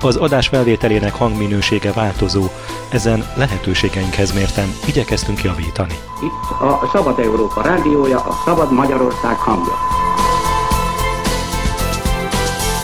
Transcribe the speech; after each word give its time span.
Az 0.00 0.16
adás 0.16 0.48
felvételének 0.48 1.14
hangminősége 1.14 1.92
változó, 1.92 2.44
ezen 2.88 3.24
lehetőségeinkhez 3.36 4.32
mérten 4.32 4.68
igyekeztünk 4.86 5.42
javítani. 5.42 5.94
Itt 6.22 6.60
a 6.60 6.88
Szabad 6.92 7.18
Európa 7.18 7.62
rádiója, 7.62 8.18
a 8.18 8.42
Szabad 8.44 8.72
Magyarország 8.72 9.36
hangja. 9.36 9.74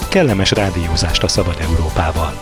Kellemes 0.09 0.51
rádiózást 0.51 1.23
a 1.23 1.29
Szabad 1.29 1.57
Európával! 1.61 2.33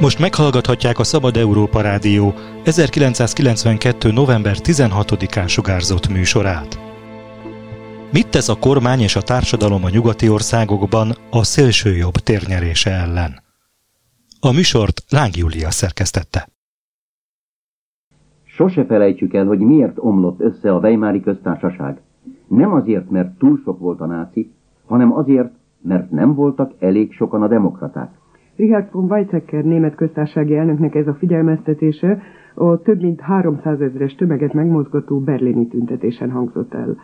Most 0.00 0.18
meghallgathatják 0.18 0.98
a 0.98 1.04
Szabad 1.04 1.36
Európa 1.36 1.80
Rádió 1.80 2.34
1992. 2.64 4.12
november 4.12 4.56
16-án 4.62 5.48
sugárzott 5.48 6.08
műsorát. 6.08 6.95
Mit 8.12 8.30
tesz 8.30 8.48
a 8.48 8.58
kormány 8.60 9.00
és 9.00 9.16
a 9.16 9.26
társadalom 9.32 9.84
a 9.84 9.90
nyugati 9.96 10.28
országokban 10.28 11.08
a 11.30 11.42
szélsőjobb 11.42 12.16
térnyerése 12.28 12.90
ellen? 12.90 13.32
A 14.40 14.50
műsort 14.52 14.96
Láng 15.10 15.36
Júlia 15.36 15.70
szerkesztette. 15.70 16.48
Sose 18.44 18.84
felejtsük 18.84 19.34
el, 19.34 19.46
hogy 19.46 19.58
miért 19.58 19.96
omlott 19.98 20.40
össze 20.40 20.74
a 20.74 20.78
Weimári 20.78 21.20
köztársaság. 21.20 22.00
Nem 22.48 22.72
azért, 22.72 23.10
mert 23.10 23.38
túl 23.38 23.60
sok 23.64 23.78
volt 23.78 24.00
a 24.00 24.06
náci, 24.06 24.52
hanem 24.86 25.12
azért, 25.12 25.52
mert 25.82 26.10
nem 26.10 26.34
voltak 26.34 26.72
elég 26.78 27.12
sokan 27.12 27.42
a 27.42 27.48
demokraták. 27.48 28.10
Richard 28.56 28.92
von 28.92 29.10
Weizsäcker 29.10 29.64
német 29.64 29.94
köztársasági 29.94 30.56
elnöknek 30.56 30.94
ez 30.94 31.06
a 31.06 31.14
figyelmeztetése 31.14 32.22
a 32.54 32.82
több 32.82 33.00
mint 33.00 33.20
300 33.20 33.80
ezeres 33.80 34.14
tömeget 34.14 34.52
megmozgató 34.52 35.20
berlini 35.20 35.66
tüntetésen 35.66 36.30
hangzott 36.30 36.74
el. 36.74 36.96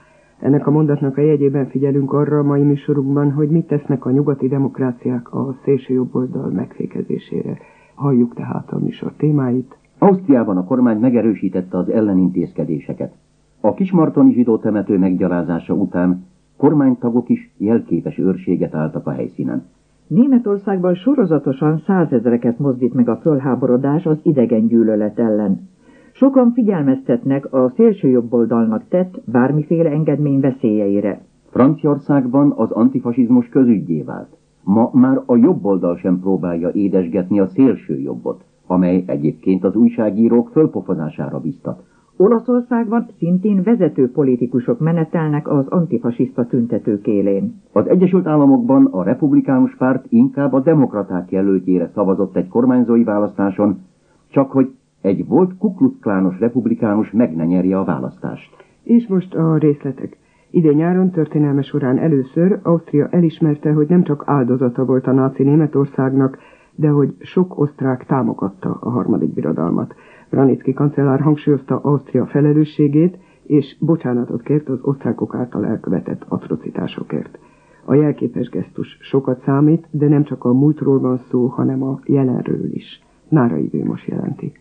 Ennek 0.43 0.67
a 0.67 0.71
mondatnak 0.71 1.17
a 1.17 1.21
jegyében 1.21 1.67
figyelünk 1.67 2.13
arra 2.13 2.39
a 2.39 2.43
mai 2.43 2.63
műsorunkban, 2.63 3.33
hogy 3.33 3.49
mit 3.49 3.67
tesznek 3.67 4.05
a 4.05 4.11
nyugati 4.11 4.49
demokráciák 4.49 5.33
a 5.35 5.57
szélső 5.65 5.95
jobboldal 5.95 6.51
megfékezésére. 6.51 7.59
Halljuk 7.95 8.35
tehát 8.35 8.71
a 8.73 8.79
műsor 8.79 9.13
témáit. 9.17 9.77
Ausztriában 9.99 10.57
a 10.57 10.65
kormány 10.65 10.99
megerősítette 10.99 11.79
az 11.79 11.89
ellenintézkedéseket. 11.89 13.15
A 13.61 13.75
kismartoni 13.75 14.33
zsidó 14.33 14.59
temető 14.59 14.99
meggyalázása 14.99 15.75
után 15.75 16.25
kormánytagok 16.57 17.29
is 17.29 17.53
jelképes 17.57 18.19
őrséget 18.19 18.75
álltak 18.75 19.07
a 19.07 19.11
helyszínen. 19.11 19.65
Németországban 20.07 20.95
sorozatosan 20.95 21.83
százezreket 21.87 22.59
mozdít 22.59 22.95
meg 22.95 23.09
a 23.09 23.17
fölháborodás 23.17 24.07
az 24.07 24.19
idegen 24.23 24.67
gyűlölet 24.67 25.19
ellen. 25.19 25.69
Sokan 26.23 26.53
figyelmeztetnek 26.53 27.53
a 27.53 27.73
szélsőjobboldalnak 27.77 28.89
tett 28.89 29.21
bármiféle 29.25 29.91
engedmény 29.91 30.41
veszélyeire. 30.41 31.25
Franciaországban 31.51 32.53
az 32.57 32.71
antifasizmus 32.71 33.49
közügyé 33.49 34.03
vált. 34.03 34.37
Ma 34.65 34.91
már 34.93 35.23
a 35.27 35.37
jobboldal 35.37 35.97
sem 35.97 36.21
próbálja 36.21 36.71
édesgetni 36.71 37.41
a 37.41 37.47
szélső 37.47 37.99
jobbot, 38.01 38.45
amely 38.67 39.05
egyébként 39.07 39.65
az 39.65 39.75
újságírók 39.75 40.49
fölpofozására 40.49 41.41
biztat. 41.41 41.83
Olaszországban 42.17 43.07
szintén 43.19 43.63
vezető 43.63 44.11
politikusok 44.11 44.79
menetelnek 44.79 45.49
az 45.49 45.67
antifasiszta 45.69 46.47
tüntetők 46.47 47.07
élén. 47.07 47.61
Az 47.73 47.87
Egyesült 47.87 48.27
Államokban 48.27 48.87
a 48.87 49.03
republikánus 49.03 49.77
párt 49.77 50.07
inkább 50.09 50.53
a 50.53 50.61
demokraták 50.61 51.31
jelöltjére 51.31 51.91
szavazott 51.95 52.37
egy 52.37 52.49
kormányzói 52.49 53.05
választáson, 53.05 53.79
csak 54.29 54.51
hogy 54.51 54.71
egy 55.03 55.27
volt 55.27 55.57
kuklucklános 55.59 56.39
republikánus 56.39 57.11
meg 57.11 57.37
ne 57.37 57.45
nyerje 57.45 57.79
a 57.79 57.85
választást. 57.85 58.65
És 58.83 59.07
most 59.07 59.35
a 59.35 59.57
részletek. 59.57 60.17
Idén 60.51 60.75
nyáron 60.75 61.11
történelme 61.11 61.63
során 61.63 61.99
először 61.99 62.59
Ausztria 62.63 63.09
elismerte, 63.11 63.73
hogy 63.73 63.89
nem 63.89 64.03
csak 64.03 64.23
áldozata 64.27 64.85
volt 64.85 65.07
a 65.07 65.13
náci 65.13 65.43
Németországnak, 65.43 66.39
de 66.75 66.89
hogy 66.89 67.15
sok 67.19 67.59
osztrák 67.59 68.07
támogatta 68.07 68.79
a 68.81 68.91
harmadik 68.91 69.35
birodalmat. 69.35 69.95
Branicki 70.31 70.73
kancellár 70.73 71.21
hangsúlyozta 71.21 71.81
Ausztria 71.81 72.27
felelősségét, 72.27 73.19
és 73.43 73.77
bocsánatot 73.81 74.43
kért 74.43 74.69
az 74.69 74.79
osztrákok 74.83 75.35
által 75.35 75.67
elkövetett 75.67 76.25
atrocitásokért. 76.29 77.39
A 77.85 77.95
jelképes 77.95 78.49
gesztus 78.49 78.99
sokat 79.01 79.43
számít, 79.45 79.87
de 79.91 80.09
nem 80.09 80.25
csak 80.25 80.45
a 80.45 80.53
múltról 80.53 81.01
van 81.01 81.21
szó, 81.31 81.47
hanem 81.47 81.83
a 81.83 82.01
jelenről 82.05 82.65
is. 82.73 83.03
Nárai 83.29 83.69
Vilmos 83.69 84.09
jelenti. 84.09 84.53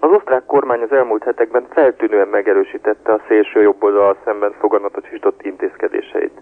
Az 0.00 0.10
osztrák 0.10 0.44
kormány 0.46 0.82
az 0.82 0.92
elmúlt 0.92 1.24
hetekben 1.24 1.66
feltűnően 1.70 2.28
megerősítette 2.28 3.12
a 3.12 3.20
szélső 3.28 3.60
jobboldal 3.62 4.16
szemben 4.24 4.52
foganatosított 4.58 5.42
intézkedéseit. 5.42 6.40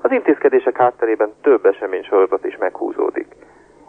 Az 0.00 0.10
intézkedések 0.12 0.76
hátterében 0.76 1.32
több 1.42 1.66
esemény 1.66 2.02
sorozat 2.02 2.44
is 2.44 2.56
meghúzódik. 2.56 3.26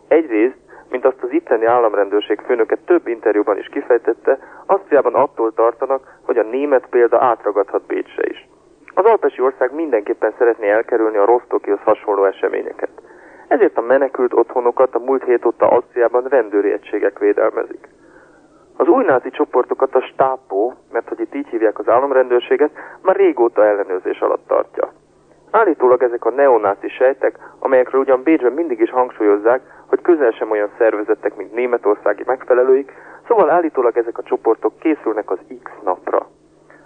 Egyrészt, 0.08 0.58
mint 0.90 1.06
azt 1.06 1.24
az 1.24 1.32
itteni 1.32 1.66
államrendőrség 1.66 2.40
főnöke 2.40 2.78
több 2.86 3.08
interjúban 3.08 3.58
is 3.58 3.68
kifejtette, 3.68 4.40
Ausztriában 4.66 5.14
attól 5.16 5.54
tartanak, 5.54 6.20
hogy 6.26 6.38
a 6.38 6.44
német 6.44 6.88
példa 6.90 7.22
átragadhat 7.22 7.86
Bécsre 7.86 8.30
is. 8.30 8.48
Az 8.94 9.06
alpesi 9.06 9.42
ország 9.42 9.74
mindenképpen 9.74 10.34
szeretné 10.38 10.70
elkerülni 10.70 11.18
a 11.18 11.26
Rostokihoz 11.26 11.80
hasonló 11.84 12.26
eseményeket. 12.26 12.90
Ezért 13.48 13.78
a 13.78 13.82
menekült 13.82 14.34
otthonokat 14.34 14.96
a 14.96 15.00
múlt 15.00 15.24
hét 15.24 15.46
óta 15.46 15.68
Ausztriában 15.68 16.24
rendőri 16.24 16.72
egységek 16.72 17.20
védelmezik. 17.20 17.88
Az 18.78 18.88
új 18.88 19.04
náci 19.04 19.30
csoportokat 19.30 19.96
a 19.96 20.02
Stápó, 20.02 20.74
mert 20.92 21.08
hogy 21.08 21.20
itt 21.20 21.36
így 21.36 21.48
hívják 21.48 21.80
az 21.80 21.90
államrendőrséget, 21.90 22.72
már 23.02 23.16
régóta 23.16 23.66
ellenőrzés 23.66 24.20
alatt 24.20 24.48
tartja. 24.48 24.92
Állítólag 25.52 26.04
ezek 26.04 26.26
a 26.26 26.32
neonáci 26.32 26.90
sejtek, 26.90 27.40
amelyekről 27.60 28.02
ugyan 28.02 28.24
Bécsben 28.24 28.52
mindig 28.52 28.80
is 28.80 28.90
hangsúlyozzák, 28.90 29.62
hogy 29.88 30.02
közel 30.02 30.32
sem 30.32 30.52
olyan 30.52 30.70
szervezettek, 30.78 31.36
mint 31.36 31.54
németországi 31.54 32.24
megfelelőik, 32.26 32.92
szóval 33.28 33.50
állítólag 33.50 33.98
ezek 33.98 34.18
a 34.18 34.24
csoportok 34.24 34.80
készülnek 34.80 35.32
az 35.32 35.40
X 35.64 35.72
napra. 35.84 36.28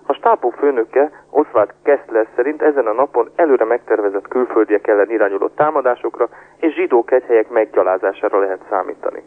A 0.05 0.13
stápó 0.13 0.49
főnöke, 0.49 1.11
Oswald 1.29 1.73
Kessler 1.83 2.27
szerint 2.35 2.61
ezen 2.61 2.87
a 2.87 2.93
napon 2.93 3.29
előre 3.35 3.65
megtervezett 3.65 4.27
külföldiek 4.27 4.87
ellen 4.87 5.09
irányuló 5.09 5.47
támadásokra 5.47 6.29
és 6.57 6.73
zsidó 6.73 7.03
kegyhelyek 7.03 7.49
meggyalázására 7.49 8.39
lehet 8.39 8.65
számítani. 8.69 9.23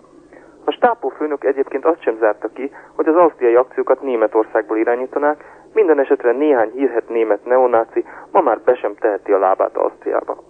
A 0.65 0.71
stápó 0.71 1.09
főnök 1.09 1.45
egyébként 1.45 1.85
azt 1.85 2.03
sem 2.03 2.17
zárta 2.17 2.49
ki, 2.49 2.71
hogy 2.97 3.09
az 3.09 3.17
ausztriai 3.17 3.55
akciókat 3.55 4.03
Németországból 4.03 4.77
irányítanák, 4.77 5.45
minden 5.75 5.99
esetre 5.99 6.33
néhány 6.33 6.71
hírhet 6.71 7.09
német 7.09 7.45
neonáci 7.45 8.05
ma 8.31 8.41
már 8.41 8.61
be 8.61 8.75
sem 8.75 8.95
teheti 8.95 9.33
a 9.33 9.39
lábát 9.39 9.77
Ausztriába. 9.77 10.43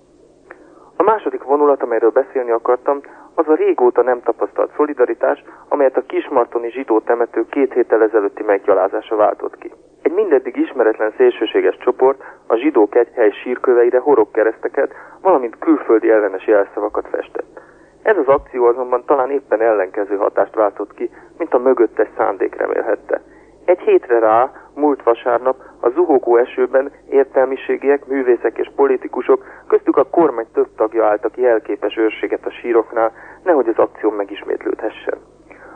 A 0.96 1.02
második 1.02 1.42
vonulat, 1.42 1.82
amelyről 1.82 2.10
beszélni 2.10 2.50
akartam, 2.50 3.00
az 3.34 3.48
a 3.48 3.54
régóta 3.54 4.02
nem 4.02 4.20
tapasztalt 4.22 4.72
szolidaritás, 4.76 5.44
amelyet 5.68 5.96
a 5.96 6.06
kismartoni 6.06 6.70
zsidó 6.70 7.00
temető 7.00 7.46
két 7.50 7.72
héttel 7.72 8.02
ezelőtti 8.02 8.42
meggyalázása 8.42 9.16
váltott 9.16 9.58
ki. 9.58 9.72
Egy 10.02 10.12
mindeddig 10.12 10.56
ismeretlen 10.56 11.12
szélsőséges 11.16 11.76
csoport 11.76 12.22
a 12.46 12.56
zsidó 12.56 12.88
kegyhely 12.88 13.30
sírköveire 13.30 14.02
kereszteket, 14.32 14.92
valamint 15.20 15.58
külföldi 15.58 16.10
ellenes 16.10 16.46
jelszavakat 16.46 17.08
festett. 17.08 17.60
Ez 18.04 18.16
az 18.16 18.26
akció 18.26 18.64
azonban 18.64 19.04
talán 19.06 19.30
éppen 19.30 19.60
ellenkező 19.60 20.16
hatást 20.16 20.54
váltott 20.54 20.94
ki, 20.94 21.10
mint 21.38 21.54
a 21.54 21.58
mögöttes 21.58 22.08
szándék 22.16 22.54
remélhette. 22.54 23.20
Egy 23.64 23.78
hétre 23.78 24.18
rá, 24.18 24.50
múlt 24.74 25.02
vasárnap, 25.02 25.56
a 25.80 25.88
zuhógó 25.88 26.36
esőben 26.36 26.92
értelmiségiek, 27.08 28.06
művészek 28.06 28.58
és 28.58 28.70
politikusok, 28.76 29.44
köztük 29.68 29.96
a 29.96 30.08
kormány 30.10 30.46
több 30.52 30.68
tagja 30.76 31.06
álltak 31.06 31.36
jelképes 31.36 31.96
őrséget 31.96 32.46
a 32.46 32.50
síroknál, 32.50 33.12
nehogy 33.44 33.68
az 33.68 33.78
akció 33.78 34.10
megismétlődhessen. 34.10 35.18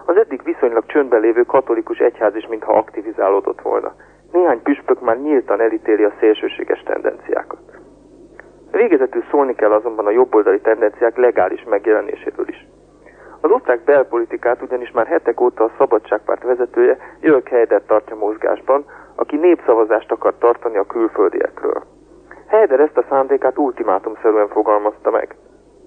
Az 0.05 0.17
eddig 0.17 0.43
viszonylag 0.43 0.87
csöndben 0.87 1.21
lévő 1.21 1.43
katolikus 1.43 1.99
egyház 1.99 2.35
is 2.35 2.47
mintha 2.47 2.73
aktivizálódott 2.73 3.61
volna. 3.61 3.95
Néhány 4.33 4.63
püspök 4.63 5.01
már 5.01 5.19
nyíltan 5.21 5.61
elítéli 5.61 6.05
a 6.05 6.13
szélsőséges 6.21 6.83
tendenciákat. 6.83 7.68
Végezetül 8.71 9.25
szólni 9.31 9.55
kell 9.55 9.73
azonban 9.73 10.07
a 10.07 10.11
jobboldali 10.11 10.61
tendenciák 10.61 11.17
legális 11.17 11.65
megjelenéséről 11.65 12.49
is. 12.49 12.67
Az 13.41 13.51
osztrák 13.51 13.85
belpolitikát 13.85 14.63
ugyanis 14.63 14.91
már 14.91 15.07
hetek 15.07 15.41
óta 15.41 15.65
a 15.65 15.71
Szabadságpárt 15.79 16.43
vezetője 16.43 16.97
Jörg 17.21 17.49
Heider 17.49 17.83
tartja 17.87 18.17
mozgásban, 18.17 18.85
aki 19.15 19.37
népszavazást 19.37 20.13
akar 20.13 20.35
tartani 20.39 20.77
a 20.77 20.87
külföldiekről. 20.87 21.83
Heider 22.47 22.81
ezt 22.81 22.97
a 22.97 23.05
szándékát 23.09 23.59
ultimátumszerűen 23.59 24.49
fogalmazta 24.49 25.11
meg. 25.11 25.37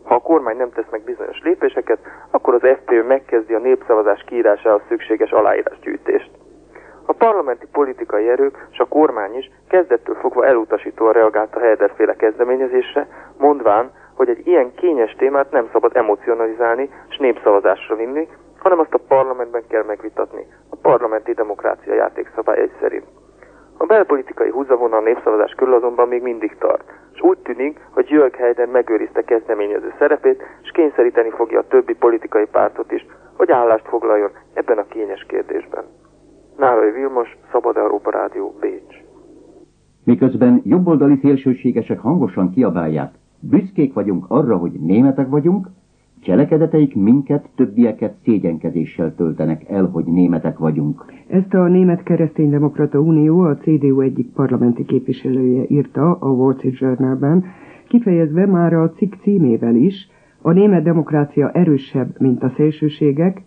Ha 0.03 0.15
a 0.15 0.19
kormány 0.19 0.57
nem 0.57 0.71
tesz 0.71 0.89
meg 0.91 1.03
bizonyos 1.03 1.41
lépéseket, 1.43 1.99
akkor 2.31 2.53
az 2.53 2.77
FPÖ 2.77 3.03
megkezdi 3.03 3.53
a 3.53 3.59
népszavazás 3.59 4.23
kiírásához 4.25 4.81
szükséges 4.87 5.31
aláírásgyűjtést. 5.31 6.40
A 7.05 7.13
parlamenti 7.13 7.67
politikai 7.71 8.29
erők 8.29 8.67
és 8.71 8.79
a 8.79 8.85
kormány 8.85 9.35
is 9.37 9.51
kezdettől 9.69 10.15
fogva 10.15 10.45
elutasítóan 10.45 11.13
reagált 11.13 11.55
a 11.55 11.59
Helder-féle 11.59 12.15
kezdeményezésre, 12.15 13.07
mondván, 13.37 13.91
hogy 14.15 14.29
egy 14.29 14.47
ilyen 14.47 14.73
kényes 14.75 15.15
témát 15.17 15.51
nem 15.51 15.69
szabad 15.71 15.95
emocionalizálni 15.95 16.89
és 17.09 17.17
népszavazásra 17.17 17.95
vinni, 17.95 18.27
hanem 18.57 18.79
azt 18.79 18.93
a 18.93 19.03
parlamentben 19.07 19.63
kell 19.67 19.83
megvitatni, 19.83 20.47
a 20.69 20.75
parlamenti 20.81 21.33
demokrácia 21.33 21.93
játékszabályai 21.93 22.71
szerint. 22.79 23.05
A 23.77 23.85
belpolitikai 23.85 24.49
húzavona 24.49 24.97
a 24.97 25.01
népszavazás 25.01 25.53
körül 25.53 25.73
azonban 25.73 26.07
még 26.07 26.21
mindig 26.21 26.57
tart, 26.57 26.91
és 27.13 27.21
úgy 27.21 27.37
tűnik, 27.37 27.79
hogy 27.93 28.09
Jörg 28.09 28.35
Heider 28.35 28.67
megőrizte 28.67 29.21
kezdeményező 29.21 29.93
szerepét, 29.97 30.43
és 30.63 30.71
kényszeríteni 30.71 31.29
fogja 31.29 31.59
a 31.59 31.67
többi 31.67 31.93
politikai 31.93 32.45
pártot 32.45 32.91
is, 32.91 33.05
hogy 33.37 33.51
állást 33.51 33.87
foglaljon 33.87 34.31
ebben 34.53 34.77
a 34.77 34.87
kényes 34.87 35.25
kérdésben. 35.27 35.83
Nárai 36.57 36.91
Vilmos, 36.91 37.37
Szabad 37.51 37.77
Európa 37.77 38.11
Rádió, 38.11 38.53
Bécs. 38.59 39.03
Miközben 40.03 40.61
jobboldali 40.65 41.17
szélsőségesek 41.21 41.99
hangosan 41.99 42.51
kiabálják, 42.51 43.13
büszkék 43.39 43.93
vagyunk 43.93 44.25
arra, 44.27 44.57
hogy 44.57 44.71
németek 44.71 45.29
vagyunk, 45.29 45.67
Cselekedeteik 46.23 46.95
minket, 46.95 47.49
többieket 47.55 48.13
szégyenkezéssel 48.23 49.15
töltenek 49.15 49.69
el, 49.69 49.85
hogy 49.85 50.05
németek 50.05 50.57
vagyunk. 50.57 51.05
Ezt 51.27 51.53
a 51.53 51.67
Német 51.67 52.03
Kereszténydemokrata 52.03 52.99
Unió, 52.99 53.39
a 53.39 53.55
CDU 53.57 54.01
egyik 54.01 54.33
parlamenti 54.33 54.85
képviselője 54.85 55.63
írta 55.67 56.11
a 56.19 56.29
Wall 56.29 56.53
Street 56.57 56.77
Journalben, 56.77 57.45
kifejezve 57.87 58.45
már 58.45 58.73
a 58.73 58.89
cikk 58.89 59.13
címével 59.21 59.75
is, 59.75 60.09
a 60.41 60.51
német 60.51 60.83
demokrácia 60.83 61.51
erősebb, 61.51 62.19
mint 62.19 62.43
a 62.43 62.51
szélsőségek, 62.55 63.41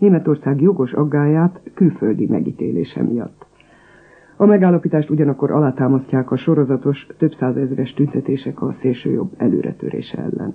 Németország 0.00 0.60
jogos 0.60 0.92
aggáját 0.92 1.60
külföldi 1.74 2.26
megítélése 2.26 3.02
miatt. 3.02 3.46
A 4.36 4.46
megállapítást 4.46 5.10
ugyanakkor 5.10 5.50
alátámasztják 5.50 6.30
a 6.30 6.36
sorozatos 6.36 7.06
több 7.18 7.32
százezres 7.38 7.94
tüntetések 7.94 8.62
a 8.62 8.74
szélsőjobb 8.80 9.30
előretörése 9.36 10.18
ellen. 10.18 10.54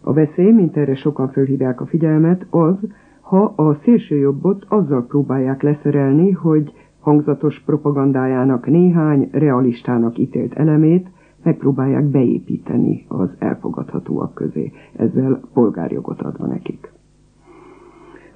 A 0.00 0.12
veszély, 0.12 0.50
mint 0.52 0.76
erre 0.76 0.94
sokan 0.94 1.28
fölhívják 1.28 1.80
a 1.80 1.86
figyelmet, 1.86 2.46
az, 2.50 2.76
ha 3.20 3.42
a 3.56 3.78
szélsőjobbot 3.84 4.64
azzal 4.68 5.06
próbálják 5.06 5.62
leszerelni, 5.62 6.30
hogy 6.30 6.72
hangzatos 7.00 7.62
propagandájának 7.66 8.66
néhány 8.66 9.28
realistának 9.32 10.18
ítélt 10.18 10.54
elemét 10.54 11.08
megpróbálják 11.42 12.04
beépíteni 12.04 13.04
az 13.08 13.30
elfogadhatóak 13.38 14.34
közé, 14.34 14.72
ezzel 14.96 15.40
polgárjogot 15.52 16.20
adva 16.20 16.46
nekik. 16.46 16.96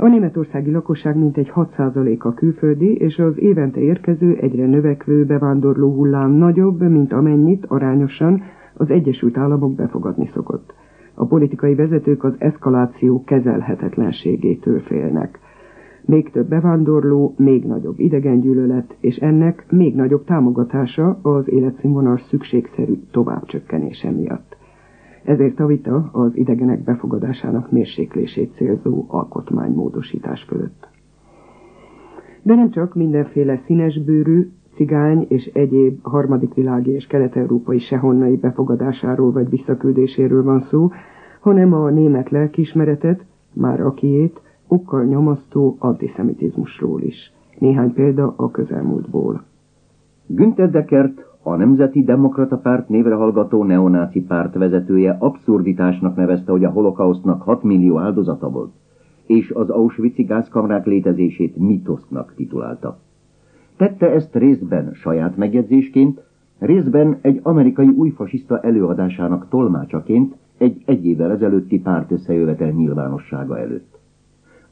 A 0.02 0.08
németországi 0.08 0.70
lakosság 0.70 1.16
mintegy 1.16 1.52
6%-a 1.54 2.34
külföldi, 2.34 2.94
és 2.94 3.19
az 3.19 3.38
évente 3.38 3.81
érkező, 3.81 4.37
egyre 4.40 4.66
növekvő 4.66 5.25
bevándorló 5.25 5.94
hullám 5.94 6.31
nagyobb, 6.31 6.81
mint 6.81 7.12
amennyit 7.12 7.64
arányosan 7.66 8.43
az 8.75 8.90
Egyesült 8.90 9.37
Államok 9.37 9.75
befogadni 9.75 10.31
szokott. 10.34 10.75
A 11.14 11.26
politikai 11.26 11.75
vezetők 11.75 12.25
az 12.25 12.34
eszkaláció 12.38 13.25
kezelhetetlenségétől 13.25 14.81
félnek. 14.81 15.38
Még 16.05 16.31
több 16.31 16.48
bevándorló, 16.48 17.34
még 17.37 17.64
nagyobb 17.64 17.98
idegengyűlölet, 17.98 18.96
és 19.00 19.16
ennek 19.16 19.66
még 19.70 19.94
nagyobb 19.94 20.25
támogatása 20.25 21.19
az 21.22 21.48
életszínvonal 21.48 22.19
szükségszerű 22.19 22.94
továbbcsökkenése 23.10 24.10
miatt. 24.10 24.56
Ezért 25.24 25.60
a 25.60 25.66
vita 25.66 26.08
az 26.12 26.36
idegenek 26.36 26.82
befogadásának 26.82 27.70
mérséklését 27.70 28.54
célzó 28.54 29.04
alkotmánymódosítás 29.08 30.42
fölött. 30.42 30.88
De 32.42 32.54
nem 32.54 32.70
csak 32.70 32.94
mindenféle 32.94 33.60
színesbőrű, 33.66 34.50
cigány 34.74 35.26
és 35.28 35.44
egyéb 35.44 35.98
harmadik 36.02 36.54
világi 36.54 36.90
és 36.90 37.06
kelet-európai 37.06 37.78
sehonnai 37.78 38.36
befogadásáról 38.36 39.32
vagy 39.32 39.48
visszaküldéséről 39.48 40.42
van 40.42 40.60
szó, 40.60 40.90
hanem 41.40 41.72
a 41.72 41.90
német 41.90 42.30
lelkismeretet, 42.30 43.24
már 43.52 43.80
akiét, 43.80 44.40
okkal 44.69 45.04
nyomasztó 45.04 45.76
antiszemitizmusról 45.78 47.02
is. 47.02 47.32
Néhány 47.58 47.92
példa 47.92 48.34
a 48.36 48.50
közelmúltból. 48.50 49.44
Günther 50.26 50.70
Deckert, 50.70 51.31
a 51.43 51.56
Nemzeti 51.56 52.05
Demokrata 52.05 52.56
Párt 52.56 52.89
névre 52.89 53.15
hallgató 53.15 53.65
neonáci 53.65 54.21
párt 54.23 54.55
vezetője 54.55 55.17
abszurditásnak 55.19 56.17
nevezte, 56.17 56.53
hogy 56.53 56.65
a 56.65 56.71
holokausznak 56.71 57.43
6 57.43 57.62
millió 57.62 57.99
áldozata 57.99 58.50
volt, 58.50 58.73
és 59.27 59.50
az 59.50 59.71
Auschwitz-i 59.71 60.23
gázkamrák 60.23 60.87
létezését 60.87 61.56
mitosznak 61.56 62.33
titulálta. 62.37 62.99
Tette 63.77 64.11
ezt 64.11 64.35
részben 64.35 64.91
saját 64.94 65.37
megjegyzésként, 65.37 66.23
részben 66.59 67.19
egy 67.21 67.41
amerikai 67.43 67.89
újfasiszta 67.89 68.61
előadásának 68.61 69.49
tolmácsaként 69.49 70.35
egy 70.59 70.83
egy 70.87 71.06
évvel 71.06 71.31
ezelőtti 71.31 71.81
párt 71.81 72.11
összejövetel 72.11 72.71
nyilvánossága 72.71 73.59
előtt. 73.59 73.99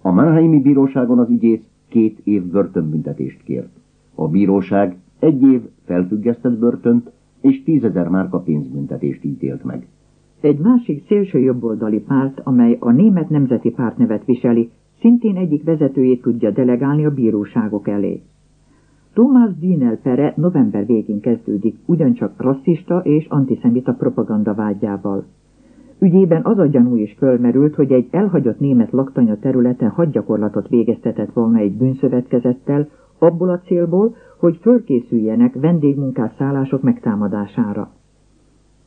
A 0.03 0.11
Mannheimi 0.11 0.61
bíróságon 0.61 1.19
az 1.19 1.31
ügyész 1.31 1.69
két 1.89 2.21
év 2.25 2.43
börtönbüntetést 2.43 3.43
kért. 3.43 3.79
A 4.15 4.29
bíróság 4.29 4.97
egy 5.21 5.43
év 5.43 5.61
felfüggesztett 5.85 6.59
börtönt 6.59 7.11
és 7.41 7.63
tízezer 7.63 8.09
márka 8.09 8.39
pénzbüntetést 8.39 9.25
ítélt 9.25 9.65
meg. 9.65 9.87
Egy 10.41 10.59
másik 10.59 11.07
szélső 11.07 11.39
jobboldali 11.39 12.01
párt, 12.01 12.41
amely 12.45 12.77
a 12.81 12.91
Német 12.91 13.29
Nemzeti 13.29 13.71
Párt 13.71 13.97
nevet 13.97 14.25
viseli, 14.25 14.71
szintén 15.01 15.37
egyik 15.37 15.65
vezetőjét 15.65 16.23
tudja 16.23 16.51
delegálni 16.51 17.05
a 17.05 17.15
bíróságok 17.15 17.89
elé. 17.89 18.23
Thomas 19.13 19.51
Dienel 19.59 19.97
pere 19.97 20.33
november 20.37 20.87
végén 20.87 21.21
kezdődik, 21.21 21.77
ugyancsak 21.87 22.33
rasszista 22.37 22.99
és 22.99 23.27
antiszemita 23.29 23.93
propaganda 23.93 24.55
vágyával. 24.55 25.25
Ügyében 25.99 26.45
az 26.45 26.59
a 26.59 26.67
gyanú 26.67 26.97
is 26.97 27.15
fölmerült, 27.19 27.75
hogy 27.75 27.93
egy 27.93 28.09
elhagyott 28.11 28.61
német 28.61 28.91
laktanya 28.91 29.39
területen 29.39 29.89
hadgyakorlatot 29.89 30.69
végeztetett 30.69 31.33
volna 31.33 31.59
egy 31.59 31.73
bűnszövetkezettel, 31.73 32.89
abból 33.19 33.49
a 33.49 33.61
célból, 33.61 34.15
hogy 34.41 34.59
fölkészüljenek 34.61 35.55
vendégmunkásszállások 35.55 36.83
megtámadására. 36.83 37.91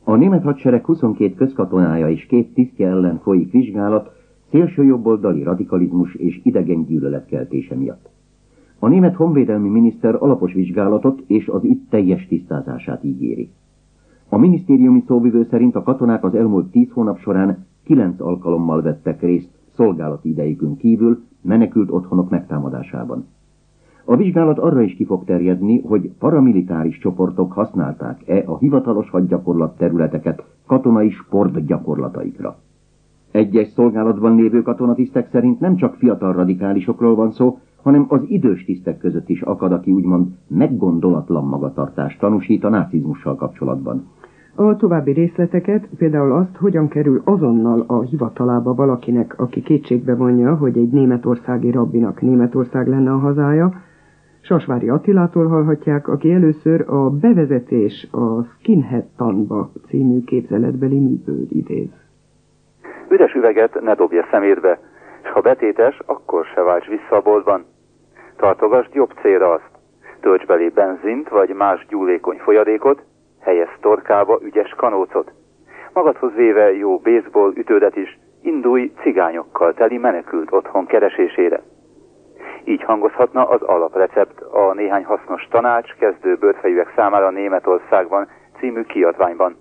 A 0.04 0.14
német 0.14 0.42
hadsereg 0.42 0.84
22 0.84 1.34
közkatonája 1.34 2.10
és 2.10 2.26
két 2.26 2.54
tisztje 2.54 2.88
ellen 2.88 3.18
folyik 3.18 3.50
vizsgálat 3.52 4.10
szélsőjobboldali 4.50 5.42
radikalizmus 5.42 6.14
és 6.14 6.40
idegen 6.42 6.84
gyűlöletkeltése 6.84 7.74
miatt. 7.74 8.08
A 8.78 8.88
német 8.88 9.14
honvédelmi 9.14 9.68
miniszter 9.68 10.14
alapos 10.22 10.52
vizsgálatot 10.52 11.22
és 11.26 11.48
az 11.48 11.64
ügy 11.64 11.80
teljes 11.90 12.26
tisztázását 12.26 13.04
ígéri. 13.04 13.50
A 14.28 14.38
minisztériumi 14.38 15.04
szóvivő 15.06 15.46
szerint 15.50 15.74
a 15.74 15.82
katonák 15.82 16.24
az 16.24 16.34
elmúlt 16.34 16.70
tíz 16.70 16.90
hónap 16.90 17.18
során 17.18 17.66
kilenc 17.84 18.20
alkalommal 18.20 18.82
vettek 18.82 19.20
részt 19.20 19.48
szolgálati 19.74 20.28
idejükön 20.28 20.76
kívül 20.76 21.22
menekült 21.40 21.90
otthonok 21.90 22.30
megtámadásában. 22.30 23.26
A 24.04 24.16
vizsgálat 24.16 24.58
arra 24.58 24.82
is 24.82 24.94
ki 24.94 25.04
fog 25.04 25.24
terjedni, 25.24 25.80
hogy 25.80 26.10
paramilitáris 26.18 26.98
csoportok 26.98 27.52
használták-e 27.52 28.42
a 28.46 28.58
hivatalos 28.58 29.10
hadgyakorlat 29.10 29.76
területeket 29.76 30.44
katonai 30.66 31.10
sport 31.10 31.66
gyakorlataikra. 31.66 32.56
Egyes 33.30 33.68
szolgálatban 33.68 34.36
lévő 34.36 34.62
katonatisztek 34.62 35.28
szerint 35.30 35.60
nem 35.60 35.76
csak 35.76 35.94
fiatal 35.94 36.32
radikálisokról 36.32 37.14
van 37.14 37.30
szó, 37.30 37.58
hanem 37.82 38.04
az 38.08 38.20
idős 38.26 38.64
tisztek 38.64 38.98
között 38.98 39.28
is 39.28 39.42
akad, 39.42 39.72
aki 39.72 39.92
úgymond 39.92 40.26
meggondolatlan 40.46 41.44
magatartást 41.44 42.18
tanúsít 42.18 42.64
a 42.64 42.68
nácizmussal 42.68 43.34
kapcsolatban. 43.34 44.06
A 44.54 44.76
további 44.76 45.12
részleteket, 45.12 45.88
például 45.98 46.32
azt, 46.32 46.56
hogyan 46.56 46.88
kerül 46.88 47.20
azonnal 47.24 47.84
a 47.86 48.00
hivatalába 48.00 48.74
valakinek, 48.74 49.38
aki 49.38 49.62
kétségbe 49.62 50.14
vonja, 50.14 50.54
hogy 50.54 50.78
egy 50.78 50.90
németországi 50.90 51.70
rabbinak 51.70 52.20
Németország 52.20 52.88
lenne 52.88 53.12
a 53.12 53.18
hazája, 53.18 53.72
Sasvári 54.46 54.88
Attilától 54.88 55.48
hallhatják, 55.48 56.08
aki 56.08 56.32
először 56.32 56.84
a 56.86 57.10
Bevezetés 57.10 58.08
a 58.12 58.42
Skinhead 58.42 59.04
tanba 59.16 59.70
című 59.88 60.24
képzeletbeli 60.24 60.98
műből 60.98 61.46
idéz. 61.48 61.90
Üres 63.08 63.34
üveget 63.34 63.80
ne 63.80 63.94
dobja 63.94 64.26
szemétbe, 64.30 64.78
és 65.22 65.30
ha 65.30 65.40
betétes, 65.40 65.98
akkor 66.06 66.44
se 66.44 66.62
válts 66.62 66.86
vissza 66.86 67.16
a 67.16 67.20
boltban. 67.20 67.64
Tartogasd 68.36 68.94
jobb 68.94 69.12
célra 69.22 69.52
azt. 69.52 69.70
Tölts 70.20 70.46
belé 70.46 70.68
benzint 70.68 71.28
vagy 71.28 71.54
más 71.54 71.86
gyúlékony 71.88 72.38
folyadékot, 72.38 73.02
helyez 73.40 73.68
torkába 73.80 74.38
ügyes 74.42 74.74
kanócot. 74.76 75.32
Magadhoz 75.92 76.34
véve 76.34 76.72
jó 76.72 76.98
baseball 76.98 77.52
ütődet 77.56 77.96
is, 77.96 78.18
indulj 78.42 78.92
cigányokkal 79.02 79.74
teli 79.74 79.98
menekült 79.98 80.52
otthon 80.52 80.86
keresésére. 80.86 81.62
Így 82.64 82.82
hangozhatna 82.82 83.48
az 83.48 83.62
alaprecept 83.62 84.40
a 84.40 84.72
néhány 84.72 85.04
hasznos 85.04 85.48
tanács 85.50 85.94
kezdő 85.94 86.36
bőrfejűek 86.36 86.92
számára 86.96 87.30
Németországban 87.30 88.28
című 88.58 88.82
kiadványban. 88.82 89.56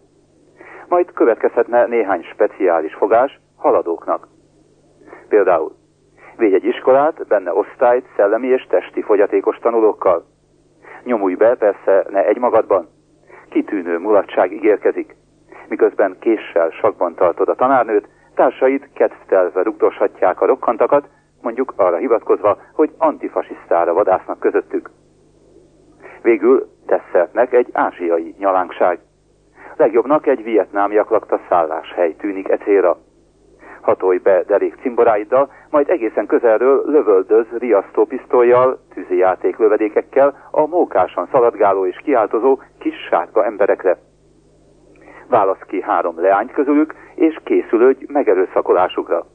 majd 0.87 1.11
következhetne 1.13 1.85
néhány 1.85 2.23
speciális 2.23 2.93
fogás 2.93 3.39
haladóknak. 3.57 4.27
Például 5.29 5.71
védj 6.37 6.55
egy 6.55 6.65
iskolát, 6.65 7.27
benne 7.27 7.53
osztályt, 7.53 8.05
szellemi 8.15 8.47
és 8.47 8.65
testi 8.69 9.01
fogyatékos 9.01 9.57
tanulókkal. 9.57 10.25
Nyomulj 11.03 11.35
be, 11.35 11.55
persze 11.55 12.05
ne 12.09 12.25
egymagadban. 12.25 12.87
Kitűnő 13.49 13.97
mulatság 13.97 14.51
ígérkezik. 14.51 15.15
Miközben 15.67 16.17
késsel 16.19 16.69
sakban 16.69 17.15
tartod 17.15 17.49
a 17.49 17.55
tanárnőt, 17.55 18.07
társait 18.35 18.89
kedvtelve 18.93 19.61
rugdoshatják 19.61 20.41
a 20.41 20.45
rokkantakat, 20.45 21.07
mondjuk 21.43 21.73
arra 21.75 21.97
hivatkozva, 21.97 22.57
hogy 22.73 22.91
antifasisztára 22.97 23.93
vadásznak 23.93 24.39
közöttük. 24.39 24.89
Végül 26.21 26.67
tesszertnek 26.85 27.53
egy 27.53 27.69
ázsiai 27.71 28.35
nyalánkság. 28.37 28.99
Legjobbnak 29.75 30.27
egy 30.27 30.43
vietnámiak 30.43 31.09
lakta 31.09 31.39
szálláshely 31.49 32.15
tűnik 32.15 32.49
e 32.49 32.57
célra. 32.57 32.97
Hatolj 33.81 34.17
be 34.17 34.43
derék 34.43 34.75
cimboráiddal, 34.81 35.51
majd 35.69 35.89
egészen 35.89 36.25
közelről 36.25 36.83
lövöldöz 36.85 37.45
riasztó 37.57 38.05
pisztolyjal, 38.05 38.79
tűzijáték 38.93 39.57
lövedékekkel 39.57 40.47
a 40.51 40.67
mókásan 40.67 41.27
szaladgáló 41.31 41.85
és 41.85 41.97
kiáltozó 42.03 42.59
kis 42.79 42.95
sárga 43.09 43.45
emberekre. 43.45 43.97
Válasz 45.27 45.61
ki 45.67 45.81
három 45.81 46.19
leányt 46.19 46.51
közülük, 46.51 46.93
és 47.15 47.39
készülődj 47.43 48.05
megerőszakolásukra. 48.07 49.25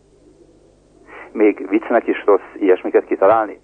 Még 1.33 1.69
viccnek 1.69 2.07
is 2.07 2.25
rossz 2.25 2.55
ilyesmiket 2.59 3.05
kitalálni? 3.05 3.61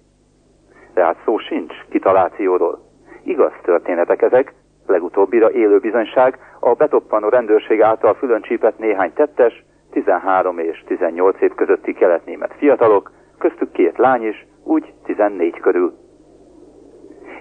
Tehát 0.93 1.17
szó 1.25 1.37
sincs 1.37 1.73
kitalációról. 1.89 2.79
Igaz 3.23 3.51
történetek 3.61 4.21
ezek, 4.21 4.53
legutóbbira 4.87 5.51
élő 5.51 5.79
bizonyság, 5.79 6.39
a 6.59 6.73
betoppanó 6.73 7.29
rendőrség 7.29 7.81
által 7.81 8.13
fülön 8.13 8.41
csípett 8.41 8.77
néhány 8.77 9.13
tettes, 9.13 9.63
13 9.91 10.59
és 10.59 10.83
18 10.87 11.41
év 11.41 11.55
közötti 11.55 11.93
keletnémet 11.93 12.53
fiatalok, 12.57 13.11
köztük 13.37 13.71
két 13.71 13.97
lány 13.97 14.27
is, 14.27 14.45
úgy 14.63 14.93
14 15.03 15.59
körül. 15.59 15.93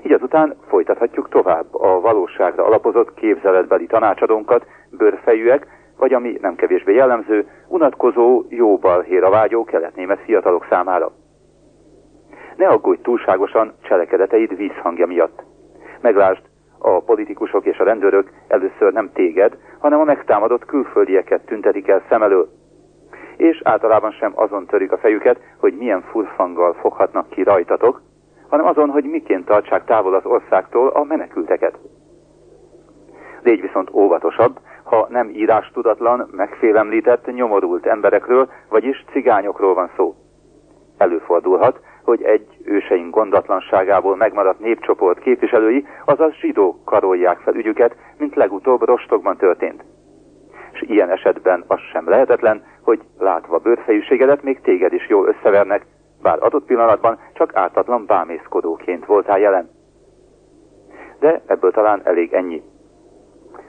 Így 0.02 0.12
azután 0.12 0.57
folytathatjuk 0.69 1.28
tovább 1.28 1.75
a 1.75 2.00
valóságra 2.00 2.64
alapozott 2.64 3.14
képzeletbeli 3.14 3.87
tanácsadónkat, 3.87 4.66
bőrfejűek, 4.90 5.66
vagy 5.99 6.13
ami 6.13 6.39
nem 6.41 6.55
kevésbé 6.55 6.95
jellemző, 6.95 7.49
unatkozó, 7.69 8.45
jó 8.49 8.79
balhéra 8.79 9.31
vágyó 9.31 9.65
keletnémet 9.65 10.21
fiatalok 10.21 10.67
számára. 10.69 11.13
Ne 12.57 12.67
aggódj 12.67 13.01
túlságosan 13.03 13.73
cselekedeteid 13.83 14.57
vízhangja 14.57 15.07
miatt. 15.07 15.43
Meglásd, 16.01 16.43
a 16.79 17.01
politikusok 17.01 17.67
és 17.67 17.79
a 17.79 17.85
rendőrök 17.85 18.31
először 18.49 18.93
nem 18.93 19.11
téged, 19.13 19.59
hanem 19.79 20.01
a 20.01 20.05
megtámadott 20.05 20.65
külföldieket 20.65 21.45
tüntetik 21.47 21.89
el 21.89 22.03
szem 22.09 22.23
elől. 22.23 22.49
És 23.37 23.61
általában 23.65 24.11
sem 24.11 24.33
azon 24.35 24.67
törik 24.67 24.93
a 24.93 24.99
fejüket, 24.99 25.41
hogy 25.59 25.77
milyen 25.77 26.03
furfanggal 26.03 26.73
foghatnak 26.73 27.29
ki 27.29 27.43
rajtatok, 27.43 28.03
hanem 28.49 28.67
azon, 28.67 28.91
hogy 28.91 29.05
miként 29.05 29.45
tartsák 29.45 29.85
távol 29.85 30.15
az 30.15 30.25
országtól 30.25 30.89
a 30.89 31.05
menekülteket. 31.05 31.79
Légy 33.43 33.61
viszont 33.61 33.91
óvatosabb, 33.93 34.59
ha 34.85 35.07
nem 35.11 35.29
írástudatlan, 35.29 36.29
megfélemlített, 36.33 37.35
nyomorult 37.35 37.87
emberekről, 37.87 38.49
vagyis 38.69 39.05
cigányokról 39.12 39.75
van 39.75 39.91
szó. 39.97 40.14
Előfordulhat, 40.99 41.81
hogy 42.05 42.23
egy 42.23 42.47
őseink 42.64 43.14
gondatlanságából 43.14 44.17
megmaradt 44.17 44.61
népcsoport 44.61 45.19
képviselői, 45.19 45.87
azaz 46.05 46.33
zsidók 46.33 46.85
karolják 46.85 47.38
fel 47.38 47.55
ügyüket, 47.55 47.97
mint 48.19 48.35
legutóbb 48.35 48.83
Rostokban 48.83 49.37
történt. 49.37 49.85
És 50.73 50.83
ilyen 50.83 51.11
esetben 51.11 51.64
az 51.67 51.81
sem 51.93 52.09
lehetetlen, 52.09 52.64
hogy 52.83 53.00
látva 53.19 53.59
bőrfejűségedet 53.59 54.43
még 54.43 54.61
téged 54.61 54.93
is 54.93 55.09
jól 55.09 55.29
összevernek, 55.29 55.87
bár 56.23 56.43
adott 56.43 56.64
pillanatban 56.64 57.19
csak 57.33 57.57
ártatlan 57.57 58.07
bámészkodóként 58.07 59.07
voltál 59.07 59.38
jelen. 59.38 59.71
De 61.19 61.43
ebből 61.47 61.71
talán 61.71 62.00
elég 62.05 62.33
ennyi. 62.33 62.62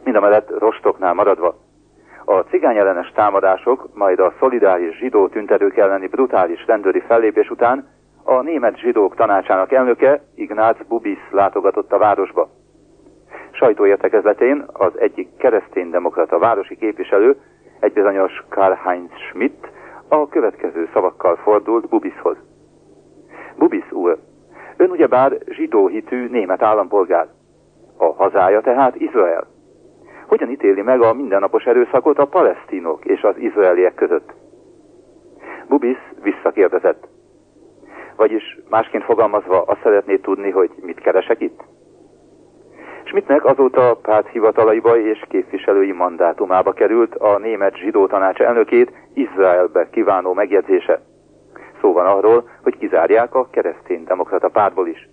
Mind 0.04 0.16
a 0.16 0.20
mellett 0.20 0.60
Rostoknál 0.60 1.14
maradva, 1.14 1.56
a 2.26 2.40
cigányellenes 2.40 3.12
támadások, 3.12 3.90
majd 3.94 4.20
a 4.20 4.34
szolidáris 4.40 4.98
zsidó 4.98 5.28
tüntetők 5.28 5.78
elleni 5.78 6.08
brutális 6.08 6.66
rendőri 6.66 7.00
fellépés 7.00 7.50
után 7.50 7.88
a 8.24 8.42
német 8.42 8.78
zsidók 8.78 9.16
tanácsának 9.16 9.72
elnöke, 9.72 10.22
Ignác 10.36 10.78
Bubis 10.88 11.20
látogatott 11.32 11.92
a 11.92 11.98
városba. 11.98 12.50
Sajtóértekezletén 13.52 14.66
az 14.74 15.00
egyik 15.00 15.38
kereszténydemokrata 15.38 16.40
városi 16.40 16.78
képviselő, 16.78 17.36
egy 17.80 17.94
bizonyos 17.94 18.44
Karl-Heinz 18.50 19.12
Schmidt, 19.30 19.68
a 20.08 20.28
következő 20.28 20.90
szavakkal 20.94 21.36
fordult 21.36 21.90
Bubishoz. 21.90 22.38
Bubis 23.58 23.92
úr, 23.92 24.18
ön 24.78 24.90
ugyebár 24.90 25.38
zsidó 25.48 25.88
hitű 25.88 26.28
német 26.30 26.62
állampolgár. 26.62 27.28
A 27.98 28.06
hazája 28.06 28.62
tehát 28.62 28.96
Izrael. 28.96 29.55
Hogyan 30.28 30.50
ítéli 30.50 30.82
meg 30.82 31.02
a 31.02 31.14
mindennapos 31.14 31.64
erőszakot 31.64 32.18
a 32.18 32.26
palesztinok 32.26 33.06
és 33.06 33.22
az 33.22 33.38
izraeliek 33.38 33.96
között? 33.96 34.34
Bubis 35.68 35.98
visszakérdezett. 36.24 37.08
Vagyis 38.16 38.60
másként 38.70 39.04
fogalmazva 39.04 39.62
azt 39.62 39.82
szeretné 39.84 40.16
tudni, 40.18 40.50
hogy 40.50 40.70
mit 40.82 41.00
keresek 41.00 41.42
itt? 41.42 41.64
Schmidtnek 43.04 43.46
azóta 43.46 44.00
párt 44.02 44.28
hivatalaiba 44.28 44.98
és 44.98 45.24
képviselői 45.30 45.92
mandátumába 45.92 46.74
került 46.74 47.16
a 47.16 47.38
német 47.38 47.78
zsidó 47.78 48.08
tanács 48.08 48.40
elnökét 48.40 48.92
Izraelbe 49.14 49.90
kívánó 49.90 50.34
megjegyzése. 50.34 51.02
Szó 51.82 51.94
van 51.94 52.06
arról, 52.06 52.50
hogy 52.64 52.78
kizárják 52.78 53.36
a 53.36 53.50
keresztény 53.50 54.04
demokrata 54.04 54.50
pártból 54.50 54.88
is. 54.88 55.10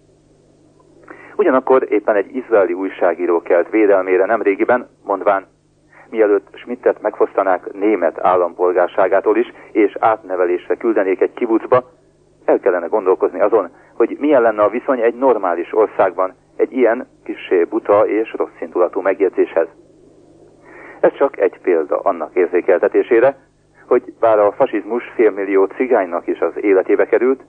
Ugyanakkor 1.36 1.86
éppen 1.88 2.16
egy 2.16 2.36
izraeli 2.36 2.72
újságíró 2.72 3.42
kelt 3.42 3.70
védelmére 3.70 4.26
nemrégiben, 4.26 4.88
mondván, 5.04 5.46
mielőtt 6.10 6.48
Schmidtet 6.54 7.02
megfosztanák 7.02 7.72
német 7.72 8.18
állampolgárságától 8.20 9.36
is, 9.36 9.52
és 9.72 9.96
átnevelésre 10.00 10.74
küldenék 10.74 11.20
egy 11.20 11.32
kibucba, 11.32 11.90
el 12.44 12.58
kellene 12.58 12.86
gondolkozni 12.86 13.40
azon, 13.40 13.70
hogy 13.94 14.16
milyen 14.20 14.42
lenne 14.42 14.62
a 14.62 14.68
viszony 14.68 15.00
egy 15.00 15.14
normális 15.14 15.72
országban 15.72 16.34
egy 16.56 16.72
ilyen 16.72 17.06
kissé 17.24 17.64
buta 17.64 18.06
és 18.06 18.32
rosszindulatú 18.36 19.00
megjegyzéshez. 19.00 19.66
Ez 21.00 21.12
csak 21.12 21.38
egy 21.38 21.58
példa 21.62 21.98
annak 21.98 22.34
érzékeltetésére, 22.34 23.36
hogy 23.86 24.14
bár 24.20 24.38
a 24.38 24.52
fasizmus 24.52 25.04
félmillió 25.14 25.64
cigánynak 25.64 26.26
is 26.26 26.40
az 26.40 26.52
életébe 26.60 27.06
került, 27.06 27.42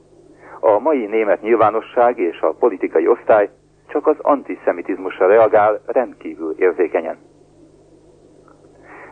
a 0.60 0.80
mai 0.80 1.06
német 1.06 1.42
nyilvánosság 1.42 2.20
és 2.20 2.42
a 2.42 2.54
politikai 2.54 3.08
osztály 3.08 3.50
csak 3.94 4.08
az 4.08 4.16
antiszemitizmusra 4.22 5.28
reagál 5.28 5.82
rendkívül 5.86 6.56
érzékenyen. 6.58 7.18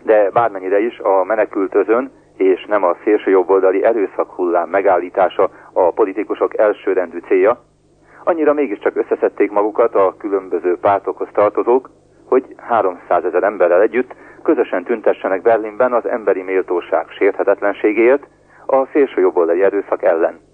De 0.04 0.30
bármennyire 0.30 0.80
is 0.80 1.00
a 1.00 1.24
menekültözön 1.24 2.12
és 2.38 2.66
nem 2.66 2.84
a 2.84 2.96
szélsőjobboldali 3.04 3.84
erőszak 3.84 4.32
hullám 4.32 4.70
megállítása 4.70 5.50
a 5.74 5.92
politikusok 5.92 6.58
elsőrendű 6.58 7.20
célja, 7.28 7.64
annyira 8.24 8.54
mégiscsak 8.54 8.96
összeszedték 8.96 9.52
magukat 9.52 9.96
a 9.96 10.16
különböző 10.18 10.78
pártokhoz 10.78 11.28
tartozók, 11.34 11.90
hogy 12.26 12.56
300 12.58 13.24
ezer 13.24 13.44
emberrel 13.44 13.82
együtt 13.82 14.16
közösen 14.44 14.84
tüntessenek 14.84 15.42
Berlinben 15.42 15.94
az 15.94 16.06
emberi 16.06 16.42
méltóság 16.42 17.06
sérthetetlenségéért 17.10 18.28
a 18.66 18.86
szélsőjobboldali 18.86 19.64
erőszak 19.64 20.04
ellen. 20.04 20.51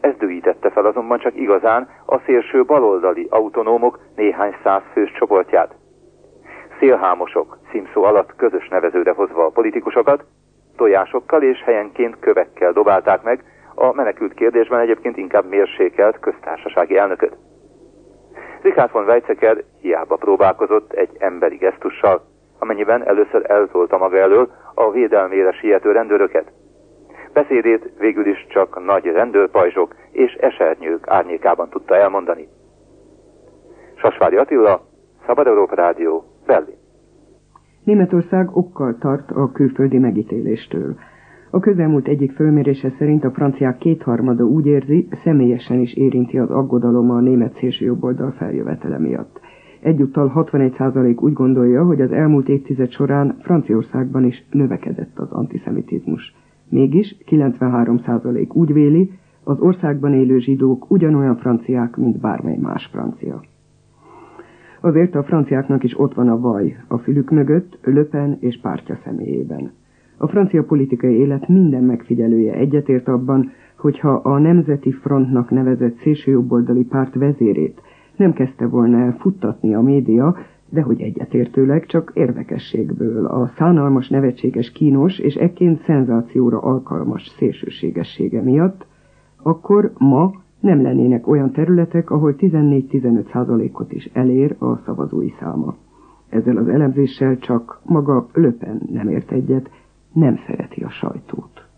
Ez 0.00 0.16
dühítette 0.18 0.70
fel 0.70 0.86
azonban 0.86 1.18
csak 1.18 1.36
igazán 1.36 1.88
a 2.06 2.18
szélső 2.18 2.64
baloldali 2.64 3.26
autonómok 3.30 3.98
néhány 4.16 4.56
száz 4.62 4.82
fős 4.92 5.12
csoportját. 5.12 5.74
Szélhámosok 6.78 7.58
címszó 7.70 8.02
alatt 8.02 8.36
közös 8.36 8.68
nevezőre 8.68 9.10
hozva 9.10 9.44
a 9.44 9.50
politikusokat, 9.50 10.24
tojásokkal 10.76 11.42
és 11.42 11.62
helyenként 11.62 12.18
kövekkel 12.20 12.72
dobálták 12.72 13.22
meg 13.22 13.44
a 13.74 13.92
menekült 13.92 14.34
kérdésben 14.34 14.80
egyébként 14.80 15.16
inkább 15.16 15.48
mérsékelt 15.48 16.18
köztársasági 16.20 16.96
elnököt. 16.96 17.36
Richard 18.62 18.92
von 18.92 19.04
Weizsäcker 19.04 19.64
hiába 19.80 20.16
próbálkozott 20.16 20.92
egy 20.92 21.10
emberi 21.18 21.56
gesztussal, 21.56 22.22
amennyiben 22.58 23.06
először 23.06 23.50
eltolta 23.50 23.98
maga 23.98 24.18
elől 24.18 24.50
a 24.74 24.90
védelmére 24.90 25.52
siető 25.52 25.92
rendőröket. 25.92 26.52
Beszédét 27.32 27.90
végül 27.98 28.26
is 28.26 28.46
csak 28.48 28.84
nagy 28.84 29.04
rendőrpajzsok 29.04 29.94
és 30.10 30.32
esernyők 30.32 31.08
árnyékában 31.08 31.68
tudta 31.68 31.96
elmondani. 31.96 32.48
Sasvári 33.94 34.36
Attila, 34.36 34.80
Szabad 35.26 35.46
Európa 35.46 35.74
Rádió, 35.74 36.24
Berlin. 36.46 36.74
Németország 37.84 38.56
okkal 38.56 38.96
tart 38.98 39.30
a 39.30 39.52
külföldi 39.52 39.98
megítéléstől. 39.98 40.94
A 41.50 41.60
közelmúlt 41.60 42.08
egyik 42.08 42.32
fölmérése 42.32 42.92
szerint 42.98 43.24
a 43.24 43.30
franciák 43.30 43.78
kétharmada 43.78 44.44
úgy 44.44 44.66
érzi, 44.66 45.08
személyesen 45.24 45.78
is 45.78 45.94
érinti 45.94 46.38
az 46.38 46.50
aggodalom 46.50 47.10
a 47.10 47.20
német 47.20 47.56
szélső 47.58 47.84
jobboldal 47.84 48.30
feljövetele 48.30 48.98
miatt. 48.98 49.40
Egyúttal 49.80 50.32
61% 50.34 51.20
úgy 51.20 51.32
gondolja, 51.32 51.84
hogy 51.84 52.00
az 52.00 52.12
elmúlt 52.12 52.48
évtized 52.48 52.90
során 52.90 53.36
Franciaországban 53.42 54.24
is 54.24 54.44
növekedett 54.50 55.18
az 55.18 55.30
antiszemitizmus. 55.30 56.34
Mégis 56.70 57.16
93% 57.26 58.52
úgy 58.52 58.72
véli, 58.72 59.10
az 59.44 59.60
országban 59.60 60.14
élő 60.14 60.38
zsidók 60.38 60.90
ugyanolyan 60.90 61.36
franciák, 61.36 61.96
mint 61.96 62.20
bármely 62.20 62.56
más 62.56 62.86
francia. 62.86 63.40
Azért 64.80 65.14
a 65.14 65.22
franciáknak 65.22 65.84
is 65.84 66.00
ott 66.00 66.14
van 66.14 66.28
a 66.28 66.40
vaj 66.40 66.76
a 66.88 66.98
fülük 66.98 67.30
mögött, 67.30 67.78
Löpen 67.84 68.36
és 68.40 68.60
pártja 68.60 68.98
személyében. 69.04 69.72
A 70.16 70.28
francia 70.28 70.64
politikai 70.64 71.14
élet 71.14 71.48
minden 71.48 71.84
megfigyelője 71.84 72.52
egyetért 72.52 73.08
abban, 73.08 73.50
hogyha 73.76 74.10
a 74.12 74.38
Nemzeti 74.38 74.92
Frontnak 74.92 75.50
nevezett 75.50 75.96
szélsőjobboldali 75.96 76.84
párt 76.84 77.14
vezérét 77.14 77.80
nem 78.20 78.32
kezdte 78.32 78.66
volna 78.66 78.98
el 78.98 79.16
futtatni 79.18 79.74
a 79.74 79.80
média, 79.80 80.36
de 80.70 80.82
hogy 80.82 81.00
egyetértőleg 81.00 81.86
csak 81.86 82.10
érdekességből, 82.14 83.26
a 83.26 83.50
szánalmas, 83.56 84.08
nevetséges, 84.08 84.72
kínos 84.72 85.18
és 85.18 85.34
ekként 85.34 85.82
szenzációra 85.84 86.58
alkalmas 86.58 87.28
szélsőségessége 87.38 88.42
miatt, 88.42 88.86
akkor 89.42 89.92
ma 89.98 90.32
nem 90.60 90.82
lennének 90.82 91.26
olyan 91.26 91.50
területek, 91.52 92.10
ahol 92.10 92.34
14-15 92.38 93.30
százalékot 93.32 93.92
is 93.92 94.10
elér 94.12 94.56
a 94.58 94.76
szavazói 94.76 95.32
száma. 95.40 95.76
Ezzel 96.28 96.56
az 96.56 96.68
elemzéssel 96.68 97.38
csak 97.38 97.80
maga 97.84 98.26
Löpen 98.32 98.82
nem 98.92 99.08
ért 99.08 99.30
egyet, 99.32 99.70
nem 100.12 100.38
szereti 100.46 100.82
a 100.82 100.90
sajtót. 100.90 101.68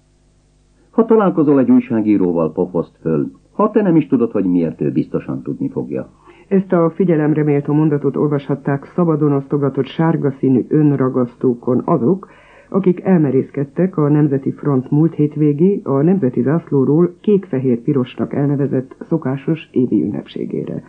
Ha 0.90 1.04
találkozol 1.04 1.58
egy 1.58 1.70
újságíróval, 1.70 2.52
pofoszt 2.52 2.98
föl. 3.00 3.30
Ha 3.52 3.70
te 3.70 3.82
nem 3.82 3.96
is 3.96 4.06
tudod, 4.06 4.30
hogy 4.30 4.44
miért 4.44 4.80
ő 4.80 4.92
biztosan 4.92 5.42
tudni 5.42 5.68
fogja. 5.68 6.08
Ezt 6.52 6.72
a 6.72 6.90
figyelemre 6.90 7.42
méltó 7.42 7.72
mondatot 7.72 8.16
olvashatták 8.16 8.84
szabadon 8.84 9.32
osztogatott 9.32 9.86
sárga 9.86 10.30
színű 10.30 10.64
önragasztókon 10.68 11.82
azok, 11.84 12.30
akik 12.68 13.00
elmerészkedtek 13.04 13.96
a 13.96 14.08
Nemzeti 14.08 14.50
Front 14.52 14.90
múlt 14.90 15.14
hétvégi 15.14 15.80
a 15.84 16.02
Nemzeti 16.02 16.42
Zászlóról 16.42 17.14
kék-fehér-pirosnak 17.20 18.34
elnevezett 18.34 18.96
szokásos 19.00 19.68
évi 19.70 20.02
ünnepségére. 20.02 20.82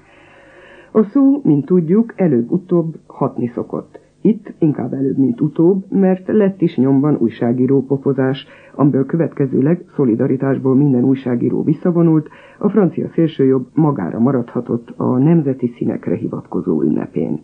A 0.92 1.04
szó, 1.04 1.42
mint 1.44 1.66
tudjuk, 1.66 2.14
előbb-utóbb 2.16 2.94
hatni 3.08 3.48
szokott. 3.48 4.03
Itt 4.26 4.54
inkább 4.60 4.94
előbb, 4.94 5.18
mint 5.18 5.42
utóbb, 5.42 5.92
mert 5.92 6.28
lett 6.28 6.62
is 6.62 6.76
nyomban 6.78 7.16
újságíró 7.16 7.86
pofozás, 7.86 8.48
amiből 8.76 9.06
következőleg 9.06 9.86
szolidaritásból 9.96 10.76
minden 10.76 11.04
újságíró 11.04 11.64
visszavonult, 11.64 12.30
a 12.60 12.70
francia 12.70 13.10
szélsőjobb 13.14 13.68
magára 13.74 14.20
maradhatott 14.20 14.94
a 14.98 15.18
nemzeti 15.18 15.74
színekre 15.78 16.16
hivatkozó 16.16 16.82
ünnepén. 16.82 17.42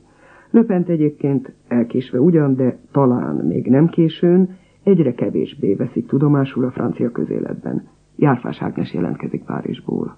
Löpent 0.52 0.90
egyébként 0.90 1.54
elkésve 1.68 2.20
ugyan, 2.20 2.56
de 2.56 2.78
talán 2.92 3.36
még 3.36 3.68
nem 3.68 3.88
későn, 3.88 4.58
egyre 4.84 5.14
kevésbé 5.14 5.74
veszik 5.74 6.08
tudomásul 6.08 6.66
a 6.66 6.72
francia 6.72 7.12
közéletben. 7.12 7.88
Járfás 8.16 8.62
Ágnes 8.62 8.94
jelentkezik 8.94 9.44
Párizsból. 9.44 10.18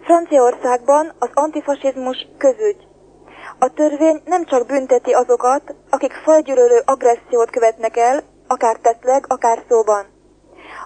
Franciaországban 0.00 1.06
az 1.18 1.30
antifasizmus 1.34 2.28
közügy. 2.38 2.87
A 3.58 3.72
törvény 3.72 4.22
nem 4.24 4.44
csak 4.44 4.66
bünteti 4.66 5.12
azokat, 5.12 5.74
akik 5.90 6.12
fajgyűlölő 6.12 6.82
agressziót 6.84 7.50
követnek 7.50 7.96
el, 7.96 8.22
akár 8.46 8.76
tettleg, 8.76 9.24
akár 9.28 9.62
szóban. 9.68 10.06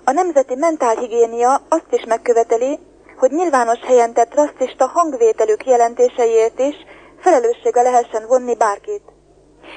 A 0.05 0.13
nemzeti 0.13 0.55
mentálhigiénia 0.55 1.61
azt 1.69 1.91
is 1.91 2.05
megköveteli, 2.05 2.79
hogy 3.19 3.31
nyilvános 3.31 3.79
helyen 3.81 4.13
tett 4.13 4.35
rasszista 4.35 4.87
hangvételük 4.87 5.67
jelentéseiért 5.67 6.59
is 6.59 6.75
felelőssége 7.21 7.83
lehessen 7.83 8.27
vonni 8.27 8.55
bárkit. 8.57 9.03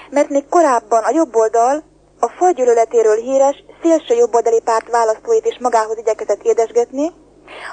Mert 0.09 0.29
még 0.29 0.45
korábban 0.49 1.03
a 1.03 1.11
jobb 1.13 1.35
oldal 1.35 1.83
a 2.19 2.27
fajgyűlöletéről 2.27 3.15
híres 3.15 3.63
szélső 3.81 4.15
jobboldali 4.15 4.61
párt 4.63 4.89
választóit 4.89 5.45
is 5.45 5.57
magához 5.59 5.97
igyekezett 5.97 6.43
édesgetni, 6.43 7.11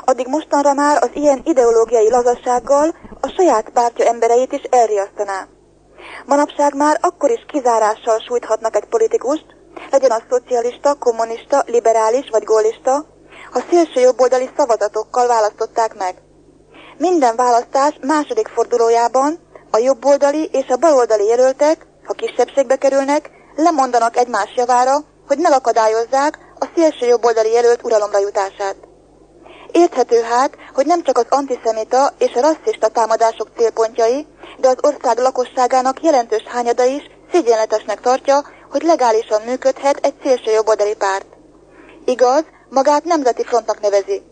addig 0.05 0.26
mostanra 0.26 0.73
már 0.73 1.03
az 1.03 1.11
ilyen 1.12 1.40
ideológiai 1.44 2.11
lazassággal 2.11 2.94
a 3.20 3.29
saját 3.37 3.70
pártja 3.70 4.07
embereit 4.07 4.53
is 4.53 4.62
elriasztaná. 4.70 5.46
Manapság 6.27 6.75
már 6.75 6.99
akkor 7.01 7.31
is 7.31 7.44
kizárással 7.49 8.18
sújthatnak 8.18 8.77
egy 8.77 8.85
politikust, 8.85 9.46
legyen 9.90 10.11
az 10.11 10.23
szocialista, 10.31 10.94
kommunista, 10.94 11.62
liberális 11.66 12.29
vagy 12.31 12.44
gólista, 12.44 13.07
ha 13.53 13.61
szélső 13.70 14.01
jobboldali 14.01 14.51
szavazatokkal 14.57 15.27
választották 15.27 15.94
meg. 15.94 16.14
Minden 16.99 17.37
választás 17.37 17.99
második 18.07 18.49
fordulójában 18.49 19.38
a 19.70 19.79
jobboldali 19.79 20.49
és 20.53 20.68
a 20.68 20.77
baloldali 20.77 21.25
jelöltek, 21.27 21.87
ha 22.05 22.12
kisebbségbe 22.12 22.77
kerülnek, 22.77 23.31
lemondanak 23.57 24.16
egymás 24.16 24.55
javára, 24.57 24.96
hogy 25.27 25.38
megakadályozzák 25.38 26.38
a 26.59 26.66
szélső 26.75 27.07
jobboldali 27.07 27.53
jelölt 27.53 27.85
uralomra 27.85 28.18
jutását. 28.18 28.77
Érthető 29.72 30.20
hát, 30.22 30.56
hogy 30.74 30.87
nem 30.87 31.02
csak 31.02 31.18
az 31.18 31.26
antiszemita 31.28 32.12
és 32.18 32.35
a 32.35 32.40
rasszista 32.40 32.88
támadások 32.88 33.48
célpontjai, 33.56 34.26
de 34.58 34.68
az 34.68 34.76
ország 34.80 35.18
lakosságának 35.18 36.02
jelentős 36.02 36.42
hányada 36.42 36.85
is 36.85 37.02
szégyenletesnek 37.32 38.00
tartja, 38.00 38.40
hogy 38.70 38.82
legálisan 38.82 39.42
működhet 39.42 39.98
egy 40.06 40.14
szélső 40.22 40.50
jobboldali 40.50 40.94
párt. 40.94 41.26
Igaz, 42.04 42.44
magát 42.68 43.04
nemzeti 43.04 43.44
frontnak 43.44 43.80
nevezi, 43.80 44.22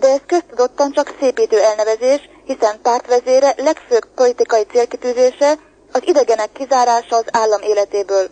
de 0.00 0.08
ez 0.08 0.20
köztudottan 0.26 0.92
csak 0.92 1.14
szépítő 1.20 1.60
elnevezés, 1.60 2.30
hiszen 2.44 2.80
pártvezére 2.82 3.54
legfőbb 3.56 4.06
politikai 4.14 4.62
célkitűzése 4.62 5.58
az 5.92 6.00
idegenek 6.04 6.52
kizárása 6.52 7.16
az 7.16 7.24
állam 7.30 7.62
életéből. 7.62 8.28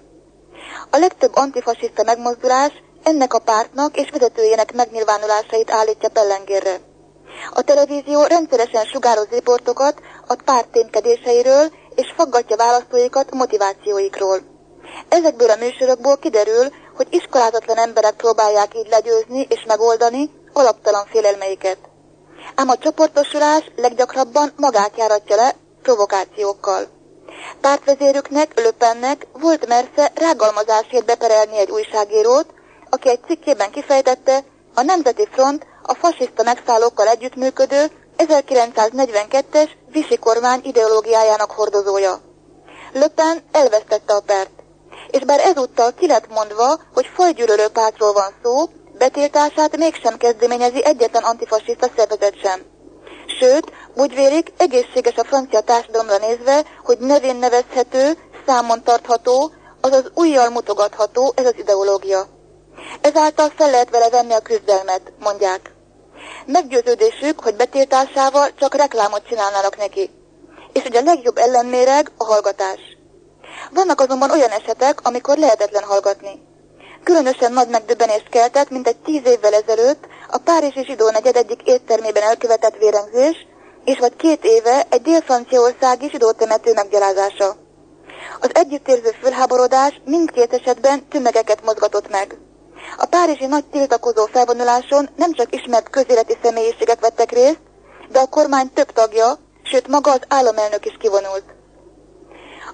A 0.90 0.96
legtöbb 0.96 1.34
antifasiszta 1.34 2.02
megmozdulás 2.02 2.72
ennek 3.04 3.34
a 3.34 3.38
pártnak 3.38 3.96
és 3.96 4.10
vezetőjének 4.10 4.72
megnyilvánulásait 4.72 5.70
állítja 5.70 6.08
pellengérre. 6.08 6.80
A 7.52 7.62
televízió 7.62 8.22
rendszeresen 8.22 8.84
sugároz 8.84 9.28
riportokat 9.30 10.00
a 10.26 10.36
párt 10.44 10.68
témkedéseiről 10.68 11.72
és 11.94 12.12
faggatja 12.16 12.56
választóikat 12.56 13.34
motivációikról. 13.34 14.40
Ezekből 15.08 15.50
a 15.50 15.56
műsorokból 15.56 16.16
kiderül, 16.16 16.66
hogy 16.96 17.06
iskolázatlan 17.10 17.76
emberek 17.76 18.14
próbálják 18.14 18.74
így 18.76 18.88
legyőzni 18.90 19.46
és 19.48 19.64
megoldani 19.66 20.30
alaptalan 20.52 21.06
félelmeiket. 21.06 21.78
Ám 22.54 22.68
a 22.68 22.76
csoportosulás 22.76 23.70
leggyakrabban 23.76 24.52
magát 24.56 24.96
járatja 24.96 25.36
le 25.36 25.54
provokációkkal. 25.82 26.86
Pártvezérüknek, 27.60 28.60
Löpennek 28.60 29.26
volt 29.32 29.66
mersze 29.66 30.12
rágalmazásért 30.14 31.04
beperelni 31.04 31.58
egy 31.58 31.70
újságírót, 31.70 32.46
aki 32.94 33.08
egy 33.08 33.24
cikkében 33.26 33.70
kifejtette, 33.70 34.44
a 34.74 34.82
Nemzeti 34.82 35.28
Front 35.30 35.66
a 35.82 35.94
fasiszta 35.94 36.42
megszállókkal 36.42 37.06
együttműködő 37.08 37.90
1942-es 38.18 39.70
Visi 39.90 40.16
kormány 40.16 40.60
ideológiájának 40.62 41.50
hordozója. 41.50 42.20
Löpen 42.92 43.42
elvesztette 43.52 44.14
a 44.14 44.20
pert, 44.20 44.50
és 45.10 45.24
bár 45.24 45.40
ezúttal 45.40 45.94
ki 45.94 46.06
lett 46.06 46.28
mondva, 46.28 46.80
hogy 46.94 47.10
fajgyűlölő 47.14 47.68
pártról 47.68 48.12
van 48.12 48.32
szó, 48.42 48.64
betiltását 48.98 49.76
mégsem 49.76 50.16
kezdeményezi 50.16 50.84
egyetlen 50.84 51.22
antifasiszta 51.22 51.88
szervezet 51.96 52.40
sem. 52.42 52.60
Sőt, 53.40 53.72
úgy 53.94 54.14
vélik, 54.14 54.52
egészséges 54.56 55.16
a 55.16 55.24
francia 55.24 55.60
társadalomra 55.60 56.18
nézve, 56.18 56.64
hogy 56.84 56.98
nevén 56.98 57.36
nevezhető, 57.36 58.18
számon 58.46 58.82
tartható, 58.82 59.52
azaz 59.80 60.10
újjal 60.14 60.48
mutogatható 60.48 61.32
ez 61.36 61.46
az 61.46 61.54
ideológia. 61.56 62.33
Ezáltal 63.00 63.52
fel 63.56 63.70
lehet 63.70 63.90
vele 63.90 64.08
venni 64.08 64.32
a 64.32 64.40
küzdelmet, 64.40 65.12
mondják. 65.18 65.72
Meggyőződésük, 66.46 67.40
hogy 67.40 67.54
betiltásával 67.54 68.54
csak 68.58 68.74
reklámot 68.74 69.26
csinálnának 69.26 69.76
neki. 69.76 70.10
És 70.72 70.82
hogy 70.82 70.96
a 70.96 71.02
legjobb 71.02 71.36
ellenméreg 71.36 72.10
a 72.16 72.24
hallgatás. 72.24 72.80
Vannak 73.70 74.00
azonban 74.00 74.30
olyan 74.30 74.50
esetek, 74.50 75.00
amikor 75.02 75.38
lehetetlen 75.38 75.82
hallgatni. 75.82 76.42
Különösen 77.04 77.52
nagy 77.52 77.68
megdöbbenést 77.68 78.28
keltett, 78.28 78.70
mint 78.70 78.86
egy 78.86 78.96
tíz 78.96 79.26
évvel 79.26 79.54
ezelőtt 79.54 80.06
a 80.28 80.38
Párizsi 80.38 80.84
zsidó 80.84 81.10
negyed 81.10 81.36
egyik 81.36 81.62
éttermében 81.62 82.22
elkövetett 82.22 82.76
vérengzés, 82.76 83.46
és 83.84 83.98
vagy 83.98 84.16
két 84.16 84.44
éve 84.44 84.86
egy 84.88 85.02
dél-franciaországi 85.02 86.08
zsidó 86.10 86.30
temető 86.30 86.72
meggyalázása. 86.72 87.56
Az 88.40 88.50
együttérző 88.52 89.10
fölháborodás 89.22 90.00
mindkét 90.04 90.52
esetben 90.52 91.08
tömegeket 91.08 91.64
mozgatott 91.64 92.10
meg. 92.10 92.38
A 92.96 93.06
párizsi 93.06 93.46
nagy 93.46 93.64
tiltakozó 93.64 94.26
felvonuláson 94.26 95.08
nem 95.16 95.32
csak 95.32 95.54
ismert 95.54 95.90
közéleti 95.90 96.36
személyiségek 96.42 97.00
vettek 97.00 97.32
részt, 97.32 97.60
de 98.08 98.18
a 98.18 98.28
kormány 98.28 98.72
több 98.72 98.92
tagja, 98.92 99.38
sőt 99.62 99.88
maga 99.88 100.10
az 100.10 100.20
államelnök 100.28 100.86
is 100.86 100.96
kivonult. 100.98 101.44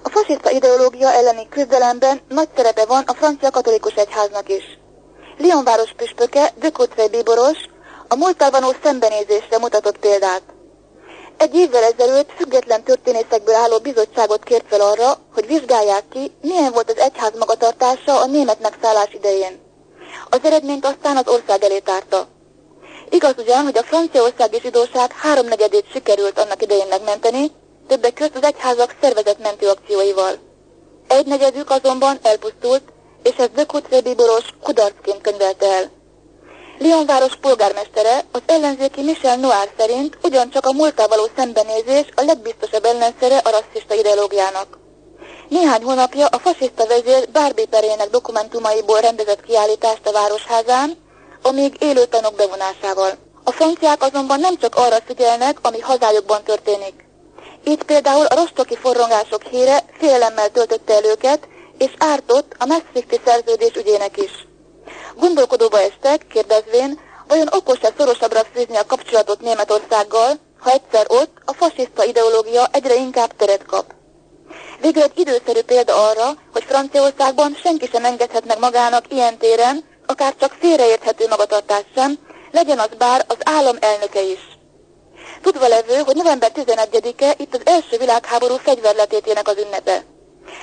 A 0.03 0.09
fasiszta 0.09 0.49
ideológia 0.49 1.11
elleni 1.13 1.49
küzdelemben 1.49 2.21
nagy 2.29 2.49
szerepe 2.55 2.85
van 2.85 3.03
a 3.05 3.13
francia 3.13 3.49
katolikus 3.49 3.93
egyháznak 3.93 4.49
is. 4.49 4.63
Lyon 5.37 5.63
város 5.63 5.93
püspöke, 5.97 6.53
Courtrai 6.73 7.09
bíboros, 7.09 7.57
a 8.07 8.15
múlttal 8.15 8.49
való 8.49 8.73
szembenézésre 8.83 9.57
mutatott 9.57 9.97
példát. 9.97 10.41
egy 11.37 11.55
évvel 11.55 11.83
ezelőtt 11.83 12.31
független 12.37 12.83
történészekből 12.83 13.55
álló 13.55 13.79
bizottságot 13.79 14.43
kért 14.43 14.65
fel 14.67 14.81
arra, 14.81 15.17
hogy 15.33 15.47
vizsgálják 15.47 16.03
ki, 16.09 16.31
milyen 16.41 16.71
volt 16.71 16.89
az 16.89 16.97
egyház 16.97 17.31
magatartása 17.37 18.21
a 18.21 18.25
német 18.25 18.59
megszállás 18.59 19.13
idején. 19.13 19.60
Az 20.29 20.39
eredményt 20.43 20.85
aztán 20.85 21.17
az 21.17 21.27
ország 21.27 21.63
elé 21.63 21.79
tárta. 21.79 22.27
Igaz 23.09 23.33
ugyan, 23.37 23.63
hogy 23.63 23.77
a 23.77 23.83
franciaországi 23.83 24.59
zsidóság 24.61 25.11
háromnegyedét 25.11 25.91
sikerült 25.91 26.39
annak 26.39 26.61
idején 26.61 26.87
megmenteni, 26.89 27.51
többek 27.87 28.13
között 28.13 28.35
az 28.35 28.43
egyházak 28.43 28.95
szervezett 29.01 29.41
mentőakcióival. 29.41 30.33
Egy 31.07 31.25
negyedük 31.25 31.69
azonban 31.69 32.19
elpusztult, 32.21 32.83
és 33.23 33.35
ez 33.37 33.47
Zökut 33.55 34.03
Bíboros 34.03 34.45
kudarcként 34.63 35.21
könyvelte 35.21 35.65
el. 35.65 35.91
Lyon 36.77 37.05
város 37.05 37.35
polgármestere 37.41 38.25
az 38.31 38.41
ellenzéki 38.45 39.01
Michel 39.01 39.35
Noir 39.35 39.69
szerint 39.77 40.17
ugyancsak 40.23 40.65
a 40.65 40.71
múltá 40.71 41.07
való 41.07 41.27
szembenézés 41.35 42.05
a 42.15 42.21
legbiztosabb 42.23 42.85
ellenszere 42.85 43.37
a 43.37 43.49
rasszista 43.49 43.93
ideológiának. 43.93 44.80
Néhány 45.51 45.83
hónapja 45.83 46.25
a 46.25 46.39
fasiszta 46.39 46.85
vezér 46.87 47.29
Barbie 47.31 47.65
perének 47.65 48.09
dokumentumaiból 48.09 48.99
rendezett 48.99 49.41
kiállítást 49.41 50.07
a 50.07 50.11
városházán, 50.11 50.97
amíg 51.41 51.75
élő 51.79 52.05
tanok 52.05 52.35
bevonásával. 52.35 53.11
A 53.43 53.51
franciák 53.51 54.03
azonban 54.03 54.39
nem 54.39 54.57
csak 54.57 54.75
arra 54.75 54.95
figyelnek, 55.05 55.57
ami 55.61 55.79
hazájukban 55.79 56.43
történik. 56.43 56.93
Így 57.65 57.83
például 57.83 58.25
a 58.25 58.35
rostoki 58.35 58.75
forrongások 58.75 59.43
híre 59.43 59.83
félelemmel 59.99 60.49
töltötte 60.49 60.93
el 60.93 61.05
őket, 61.05 61.47
és 61.77 61.91
ártott 61.97 62.55
a 62.57 62.65
Maastrichti 62.65 63.19
szerződés 63.25 63.75
ügyének 63.75 64.17
is. 64.17 64.47
Gondolkodóba 65.15 65.79
estek, 65.79 66.27
kérdezvén, 66.27 66.99
vajon 67.27 67.47
okos-e 67.51 67.93
szorosabbra 67.97 68.41
fűzni 68.53 68.77
a 68.77 68.85
kapcsolatot 68.85 69.41
Németországgal, 69.41 70.39
ha 70.59 70.71
egyszer 70.71 71.05
ott 71.07 71.37
a 71.45 71.53
fasiszta 71.53 72.03
ideológia 72.03 72.69
egyre 72.71 72.95
inkább 72.95 73.35
teret 73.35 73.65
kap. 73.65 73.99
Végül 74.81 75.01
egy 75.01 75.19
időszerű 75.19 75.61
példa 75.61 76.09
arra, 76.09 76.33
hogy 76.53 76.63
Franciaországban 76.63 77.57
senki 77.63 77.89
sem 77.91 78.05
engedhet 78.05 78.45
meg 78.45 78.59
magának 78.59 79.05
ilyen 79.09 79.37
téren, 79.37 79.83
akár 80.05 80.35
csak 80.39 80.55
félreérthető 80.59 81.27
magatartás 81.27 81.83
sem, 81.95 82.17
legyen 82.51 82.79
az 82.79 82.89
bár 82.97 83.25
az 83.27 83.37
állam 83.43 83.77
elnöke 83.79 84.21
is. 84.21 84.39
Tudva 85.41 85.67
levő, 85.67 85.95
hogy 85.95 86.15
november 86.15 86.51
11-e 86.55 87.33
itt 87.37 87.53
az 87.53 87.61
első 87.63 87.97
világháború 87.97 88.55
fegyverletétének 88.55 89.47
az 89.47 89.57
ünnepe. 89.57 90.03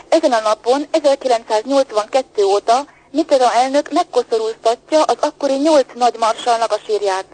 Ezen 0.08 0.32
a 0.32 0.40
napon 0.40 0.86
1982 0.90 2.44
óta 2.44 2.86
Mitterrand 3.10 3.52
elnök 3.54 3.92
megkoszorúztatja 3.92 5.02
az 5.02 5.16
akkori 5.20 5.54
nyolc 5.54 5.86
nagy 5.94 6.16
marsalnak 6.18 6.72
a 6.72 6.78
sírját. 6.86 7.24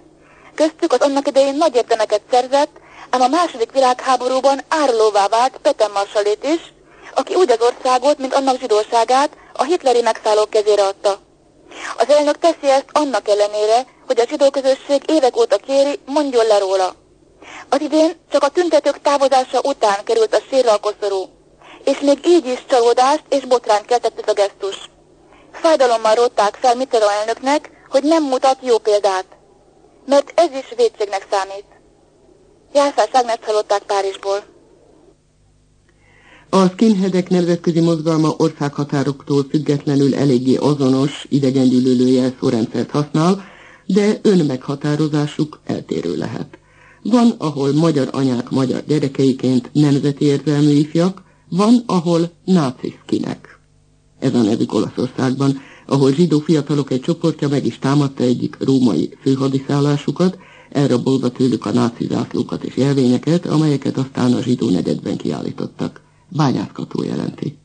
Köztük 0.54 0.92
az 0.92 1.00
annak 1.00 1.28
idején 1.28 1.54
nagy 1.54 1.74
érdemeket 1.74 2.20
szerzett, 2.30 2.80
ám 3.10 3.20
a 3.20 3.28
második 3.28 3.72
világháborúban 3.72 4.60
árulóvá 4.68 5.28
vált 5.28 5.58
Petem 5.62 5.92
marsalét 5.92 6.44
is, 6.44 6.73
aki 7.14 7.34
úgy 7.34 7.50
az 7.50 7.60
országot, 7.60 8.18
mint 8.18 8.34
annak 8.34 8.58
zsidóságát 8.58 9.30
a 9.52 9.64
hitleri 9.64 10.02
megszállók 10.02 10.50
kezére 10.50 10.82
adta. 10.82 11.18
Az 11.96 12.08
elnök 12.08 12.38
teszi 12.38 12.70
ezt 12.70 12.88
annak 12.92 13.28
ellenére, 13.28 13.86
hogy 14.06 14.20
a 14.20 14.26
zsidó 14.28 14.50
közösség 14.50 15.02
évek 15.06 15.36
óta 15.36 15.56
kéri, 15.56 16.00
mondjon 16.06 16.46
le 16.46 16.58
róla. 16.58 16.94
Az 17.68 17.80
idén 17.80 18.20
csak 18.30 18.42
a 18.42 18.48
tüntetők 18.48 19.00
távozása 19.00 19.60
után 19.60 20.04
került 20.04 20.34
a 20.34 20.42
sírra 20.50 20.72
a 20.72 20.78
koszorú, 20.78 21.28
és 21.84 22.00
még 22.00 22.26
így 22.26 22.46
is 22.46 22.64
csalódást 22.68 23.24
és 23.28 23.44
botrányt 23.44 23.86
keltett 23.86 24.20
ez 24.20 24.28
a 24.28 24.32
gesztus. 24.32 24.90
Fájdalommal 25.52 26.14
rótták 26.14 26.58
fel 26.60 26.74
Mitterrand 26.74 27.12
elnöknek, 27.12 27.70
hogy 27.88 28.02
nem 28.02 28.22
mutat 28.24 28.58
jó 28.60 28.78
példát, 28.78 29.24
mert 30.06 30.32
ez 30.34 30.50
is 30.52 30.72
védségnek 30.76 31.26
számít. 31.30 31.64
Jászás 32.72 33.08
Ágnest 33.12 33.44
hallották 33.44 33.82
Párizsból. 33.82 34.53
A 36.54 36.68
skinheadek 36.68 37.30
nemzetközi 37.30 37.80
mozgalma 37.80 38.34
országhatároktól 38.36 39.46
függetlenül 39.50 40.14
eléggé 40.14 40.54
azonos 40.54 41.26
idegengyűlölő 41.28 42.08
jelszórendszert 42.08 42.90
használ, 42.90 43.44
de 43.86 44.18
önmeghatározásuk 44.22 45.60
eltérő 45.64 46.16
lehet. 46.16 46.58
Van, 47.02 47.34
ahol 47.38 47.72
magyar 47.72 48.08
anyák 48.10 48.50
magyar 48.50 48.82
gyerekeiként 48.86 49.70
nemzeti 49.72 50.24
érzelmű 50.24 50.70
ifjak, 50.70 51.22
van, 51.48 51.82
ahol 51.86 52.30
náciszkinek. 52.44 53.58
Ez 54.18 54.34
a 54.34 54.42
nevük 54.42 54.74
Olaszországban, 54.74 55.58
ahol 55.86 56.12
zsidó 56.12 56.38
fiatalok 56.38 56.90
egy 56.90 57.00
csoportja 57.00 57.48
meg 57.48 57.66
is 57.66 57.78
támadta 57.78 58.22
egyik 58.22 58.56
római 58.60 59.16
főhadiszállásukat, 59.22 60.38
elrabolva 60.70 61.28
tőlük 61.28 61.66
a 61.66 61.72
náci 61.72 62.06
zászlókat 62.06 62.64
és 62.64 62.76
jelvényeket, 62.76 63.46
amelyeket 63.46 63.96
aztán 63.96 64.32
a 64.32 64.42
zsidó 64.42 64.70
negyedben 64.70 65.16
kiállítottak. 65.16 66.03
Bányászkató 66.36 67.02
jelenti. 67.02 67.58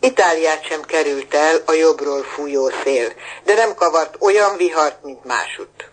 Itáliát 0.00 0.64
sem 0.64 0.82
került 0.82 1.34
el 1.34 1.56
a 1.66 1.72
jobbról 1.72 2.22
fújó 2.22 2.70
szél, 2.84 3.12
de 3.44 3.54
nem 3.54 3.74
kavart 3.74 4.16
olyan 4.20 4.56
vihart, 4.56 5.04
mint 5.04 5.24
másutt. 5.24 5.90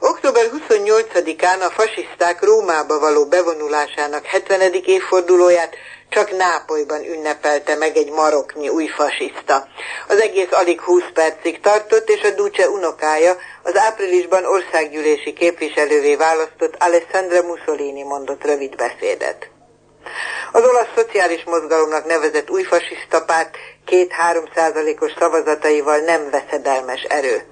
Október 0.00 0.44
28-án 0.58 1.60
a 1.60 1.70
fasiszták 1.70 2.42
Rómába 2.42 2.98
való 2.98 3.26
bevonulásának 3.26 4.24
70. 4.24 4.72
évfordulóját 4.84 5.74
csak 6.08 6.36
Nápolyban 6.36 7.04
ünnepelte 7.04 7.74
meg 7.74 7.96
egy 7.96 8.10
maroknyi 8.10 8.68
új 8.68 8.86
fasiszta. 8.86 9.68
Az 10.08 10.20
egész 10.20 10.52
alig 10.52 10.80
20 10.80 11.02
percig 11.14 11.60
tartott, 11.60 12.08
és 12.08 12.22
a 12.22 12.34
Duce 12.34 12.68
unokája 12.68 13.36
az 13.62 13.76
áprilisban 13.76 14.44
országgyűlési 14.44 15.32
képviselővé 15.32 16.14
választott 16.14 16.76
Alessandra 16.78 17.42
Mussolini 17.42 18.02
mondott 18.02 18.44
rövid 18.44 18.76
beszédet. 18.76 19.50
Az 20.52 20.62
olasz 20.68 20.94
szociális 20.96 21.44
mozgalomnak 21.44 22.06
nevezett 22.06 22.50
új 22.50 22.62
fasiszta 22.62 23.24
párt 23.24 23.56
két-három 23.84 24.44
százalékos 24.54 25.12
szavazataival 25.18 25.98
nem 25.98 26.30
veszedelmes 26.30 27.02
erő. 27.02 27.42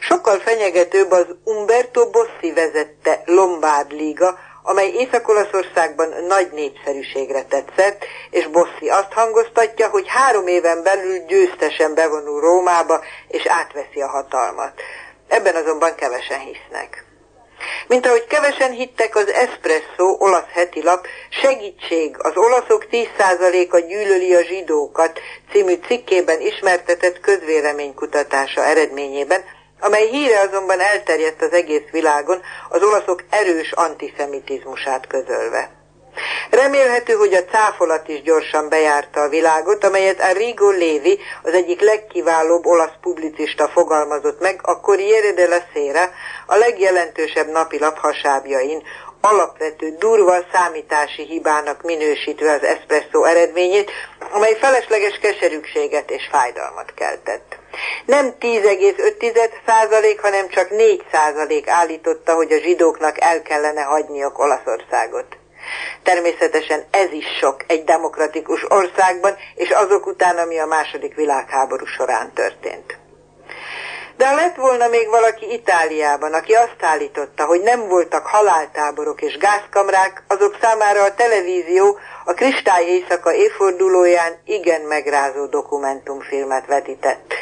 Sokkal 0.00 0.38
fenyegetőbb 0.38 1.10
az 1.10 1.26
Umberto 1.44 2.10
Bossi 2.10 2.52
vezette 2.52 3.22
Lombard 3.24 3.92
Liga, 3.92 4.38
amely 4.62 4.88
Észak-Olaszországban 4.88 6.14
nagy 6.26 6.50
népszerűségre 6.52 7.42
tetszett, 7.42 8.04
és 8.30 8.46
Bossi 8.46 8.88
azt 8.88 9.12
hangoztatja, 9.12 9.88
hogy 9.88 10.04
három 10.08 10.46
éven 10.46 10.82
belül 10.82 11.18
győztesen 11.18 11.94
bevonul 11.94 12.40
Rómába, 12.40 13.04
és 13.28 13.46
átveszi 13.46 14.00
a 14.00 14.08
hatalmat. 14.08 14.72
Ebben 15.28 15.54
azonban 15.54 15.94
kevesen 15.94 16.38
hisznek. 16.38 17.07
Mint 17.88 18.06
ahogy 18.06 18.26
kevesen 18.26 18.70
hittek 18.70 19.16
az 19.16 19.32
Espresso 19.32 20.16
olasz 20.18 20.50
heti 20.52 20.82
lap 20.82 21.06
Segítség, 21.30 22.16
az 22.18 22.32
olaszok 22.36 22.86
10%-a 22.90 23.78
gyűlöli 23.78 24.34
a 24.34 24.42
zsidókat 24.42 25.20
című 25.52 25.74
cikkében 25.86 26.40
ismertetett 26.40 27.20
közvéleménykutatása 27.20 28.64
eredményében, 28.64 29.44
amely 29.80 30.08
híre 30.08 30.40
azonban 30.40 30.80
elterjedt 30.80 31.42
az 31.42 31.52
egész 31.52 31.90
világon, 31.90 32.42
az 32.68 32.82
olaszok 32.82 33.24
erős 33.30 33.72
antiszemitizmusát 33.72 35.06
közölve. 35.06 35.77
Remélhető, 36.50 37.12
hogy 37.12 37.34
a 37.34 37.44
cáfolat 37.44 38.08
is 38.08 38.22
gyorsan 38.22 38.68
bejárta 38.68 39.20
a 39.20 39.28
világot, 39.28 39.84
amelyet 39.84 40.20
Arrigo 40.20 40.70
Levi, 40.70 41.18
az 41.42 41.52
egyik 41.52 41.80
legkiválóbb 41.80 42.66
olasz 42.66 42.96
publicista 43.00 43.68
fogalmazott 43.68 44.40
meg 44.40 44.60
a 44.62 44.80
Corriere 44.80 45.32
della 45.32 45.58
Sera, 45.74 46.10
a 46.46 46.56
legjelentősebb 46.56 47.48
napilap 47.48 47.98
hasábjain, 47.98 48.82
alapvető, 49.20 49.96
durva 49.98 50.36
számítási 50.52 51.22
hibának 51.22 51.82
minősítve 51.82 52.52
az 52.52 52.62
espresso 52.62 53.24
eredményét, 53.24 53.90
amely 54.30 54.56
felesleges 54.60 55.18
keserűséget 55.18 56.10
és 56.10 56.28
fájdalmat 56.30 56.94
keltett. 56.94 57.56
Nem 58.06 58.34
10,5 58.40 59.50
százalék, 59.66 60.20
hanem 60.20 60.48
csak 60.48 60.70
4 60.70 61.04
százalék 61.12 61.68
állította, 61.68 62.34
hogy 62.34 62.52
a 62.52 62.58
zsidóknak 62.58 63.20
el 63.20 63.42
kellene 63.42 63.82
hagyniok 63.82 64.38
Olaszországot. 64.38 65.37
Természetesen 66.02 66.84
ez 66.90 67.12
is 67.12 67.26
sok 67.40 67.64
egy 67.66 67.84
demokratikus 67.84 68.70
országban, 68.70 69.36
és 69.54 69.70
azok 69.70 70.06
után, 70.06 70.36
ami 70.36 70.58
a 70.58 70.66
második 70.66 71.14
világháború 71.14 71.84
során 71.84 72.32
történt. 72.32 72.98
De 74.18 74.34
lett 74.34 74.56
volna 74.56 74.88
még 74.88 75.08
valaki 75.08 75.52
Itáliában, 75.52 76.34
aki 76.34 76.52
azt 76.52 76.76
állította, 76.80 77.44
hogy 77.44 77.60
nem 77.60 77.88
voltak 77.88 78.26
haláltáborok 78.26 79.22
és 79.22 79.36
gázkamrák, 79.36 80.22
azok 80.28 80.56
számára 80.60 81.02
a 81.02 81.14
televízió 81.14 81.98
a 82.24 82.32
Kristály 82.32 82.84
éjszaka 82.84 83.34
évfordulóján 83.34 84.38
igen 84.44 84.80
megrázó 84.80 85.46
dokumentumfilmet 85.46 86.66
vetített. 86.66 87.34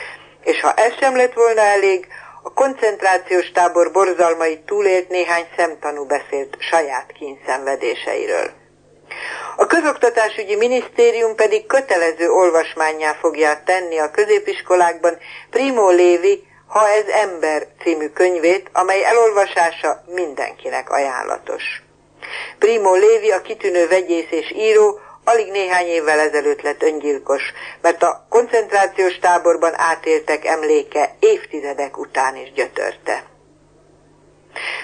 És 0.43 0.61
ha 0.61 0.73
ez 0.73 0.93
sem 1.01 1.17
lett 1.17 1.33
volna 1.33 1.61
elég, 1.61 2.07
a 2.47 2.53
koncentrációs 2.55 3.51
tábor 3.51 3.93
borzalmai 3.93 4.59
túlélt 4.67 5.09
néhány 5.09 5.47
szemtanú 5.57 6.05
beszélt 6.05 6.57
saját 6.59 7.13
kínszenvedéseiről. 7.13 8.51
A 9.57 9.67
közoktatásügyi 9.67 10.57
minisztérium 10.57 11.35
pedig 11.35 11.67
kötelező 11.67 12.31
olvasmányá 12.31 13.13
fogja 13.13 13.63
tenni 13.65 13.99
a 13.99 14.11
középiskolákban 14.11 15.19
Primo 15.51 15.91
Lévi 15.91 16.45
Ha 16.67 16.89
ez 16.89 17.07
ember 17.07 17.67
című 17.83 18.09
könyvét, 18.09 18.71
amely 18.73 19.05
elolvasása 19.05 20.03
mindenkinek 20.07 20.91
ajánlatos. 20.91 21.63
Primo 22.59 22.95
Lévi, 22.95 23.31
a 23.31 23.43
kitűnő 23.43 23.89
vegyész 23.89 24.31
és 24.31 24.53
író, 24.53 24.99
alig 25.29 25.51
néhány 25.51 25.87
évvel 25.87 26.19
ezelőtt 26.19 26.63
lett 26.63 26.83
öngyilkos, 26.83 27.43
mert 27.83 28.03
a 28.03 28.27
koncentrációs 28.29 29.19
táborban 29.19 29.73
átéltek 29.77 30.45
emléke 30.45 31.15
évtizedek 31.21 31.99
után 31.99 32.37
is 32.37 32.53
gyötörte. 32.53 33.25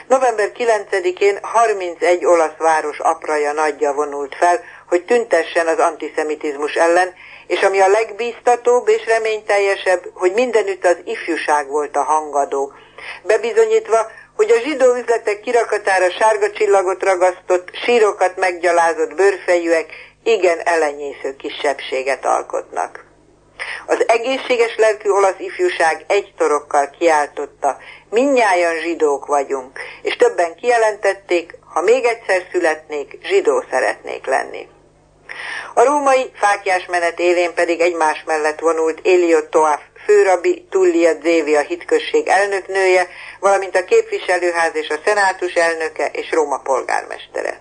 November 0.09 0.53
9-én 0.59 1.39
31 1.43 2.25
olasz 2.25 2.57
város 2.59 2.99
apraja 2.99 3.53
nagyja 3.53 3.93
vonult 3.93 4.35
fel, 4.35 4.61
hogy 4.89 5.05
tüntessen 5.05 5.67
az 5.67 5.79
antiszemitizmus 5.79 6.75
ellen, 6.75 7.15
és 7.47 7.63
ami 7.63 7.81
a 7.81 7.89
legbíztatóbb 7.89 8.89
és 8.89 9.07
reményteljesebb, 9.07 10.03
hogy 10.15 10.33
mindenütt 10.33 10.85
az 10.85 10.97
ifjúság 11.05 11.69
volt 11.69 11.97
a 11.97 12.03
hangadó, 12.03 12.73
bebizonyítva, 13.23 14.11
hogy 14.37 14.51
a 14.51 14.61
zsidó 14.61 14.95
üzletek 14.95 15.41
kirakatára 15.41 16.11
sárga 16.11 16.51
csillagot 16.51 17.03
ragasztott, 17.03 17.71
sírokat 17.85 18.37
meggyalázott 18.37 19.15
bőrfejűek 19.15 19.87
igen 20.23 20.61
elenyésző 20.65 21.37
kisebbséget 21.37 22.25
alkotnak. 22.25 23.05
Az 23.87 24.09
egészséges 24.09 24.77
lelkű 24.77 25.11
olasz 25.11 25.39
ifjúság 25.39 26.05
egy 26.07 26.33
torokkal 26.37 26.91
kiáltotta, 26.99 27.77
minnyáján 28.11 28.81
zsidók 28.81 29.27
vagyunk, 29.27 29.79
és 30.03 30.17
többen 30.17 30.55
kijelentették, 30.55 31.59
ha 31.73 31.81
még 31.81 32.05
egyszer 32.05 32.47
születnék, 32.53 33.19
zsidó 33.23 33.65
szeretnék 33.71 34.27
lenni. 34.27 34.69
A 35.75 35.85
római 35.85 36.31
fákjás 36.35 36.87
menet 36.87 37.19
élén 37.19 37.55
pedig 37.55 37.81
egymás 37.81 38.23
mellett 38.27 38.61
vonult 38.61 39.07
Eliot 39.07 39.51
Toaf 39.51 39.81
főrabi, 40.05 40.67
Tullia 40.71 41.13
Zévi 41.23 41.57
a 41.57 41.61
hitközség 41.61 42.29
elnöknője, 42.29 43.09
valamint 43.41 43.77
a 43.77 43.85
képviselőház 43.85 44.75
és 44.75 44.89
a 44.89 45.01
szenátus 45.05 45.55
elnöke 45.55 46.07
és 46.13 46.31
Róma 46.31 46.59
polgármestere. 46.59 47.61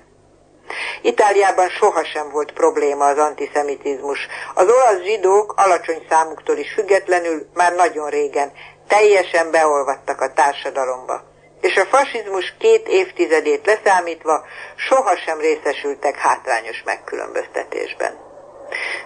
Itáliában 1.02 1.70
sohasem 1.70 2.30
volt 2.30 2.52
probléma 2.52 3.06
az 3.06 3.18
antiszemitizmus. 3.18 4.28
Az 4.54 4.64
olasz 4.64 5.02
zsidók 5.04 5.54
alacsony 5.58 6.06
számuktól 6.10 6.58
is 6.58 6.74
függetlenül 6.74 7.48
már 7.54 7.74
nagyon 7.74 8.10
régen 8.10 8.52
teljesen 8.88 9.52
beolvadtak 9.52 10.22
a 10.22 10.34
társadalomba. 10.34 11.22
És 11.62 11.78
a 11.78 11.86
fasizmus 11.86 12.56
két 12.60 12.88
évtizedét 12.88 13.66
leszámítva 13.66 14.46
sohasem 14.76 15.40
részesültek 15.40 16.18
hátrányos 16.18 16.84
megkülönböztetésben. 16.86 18.20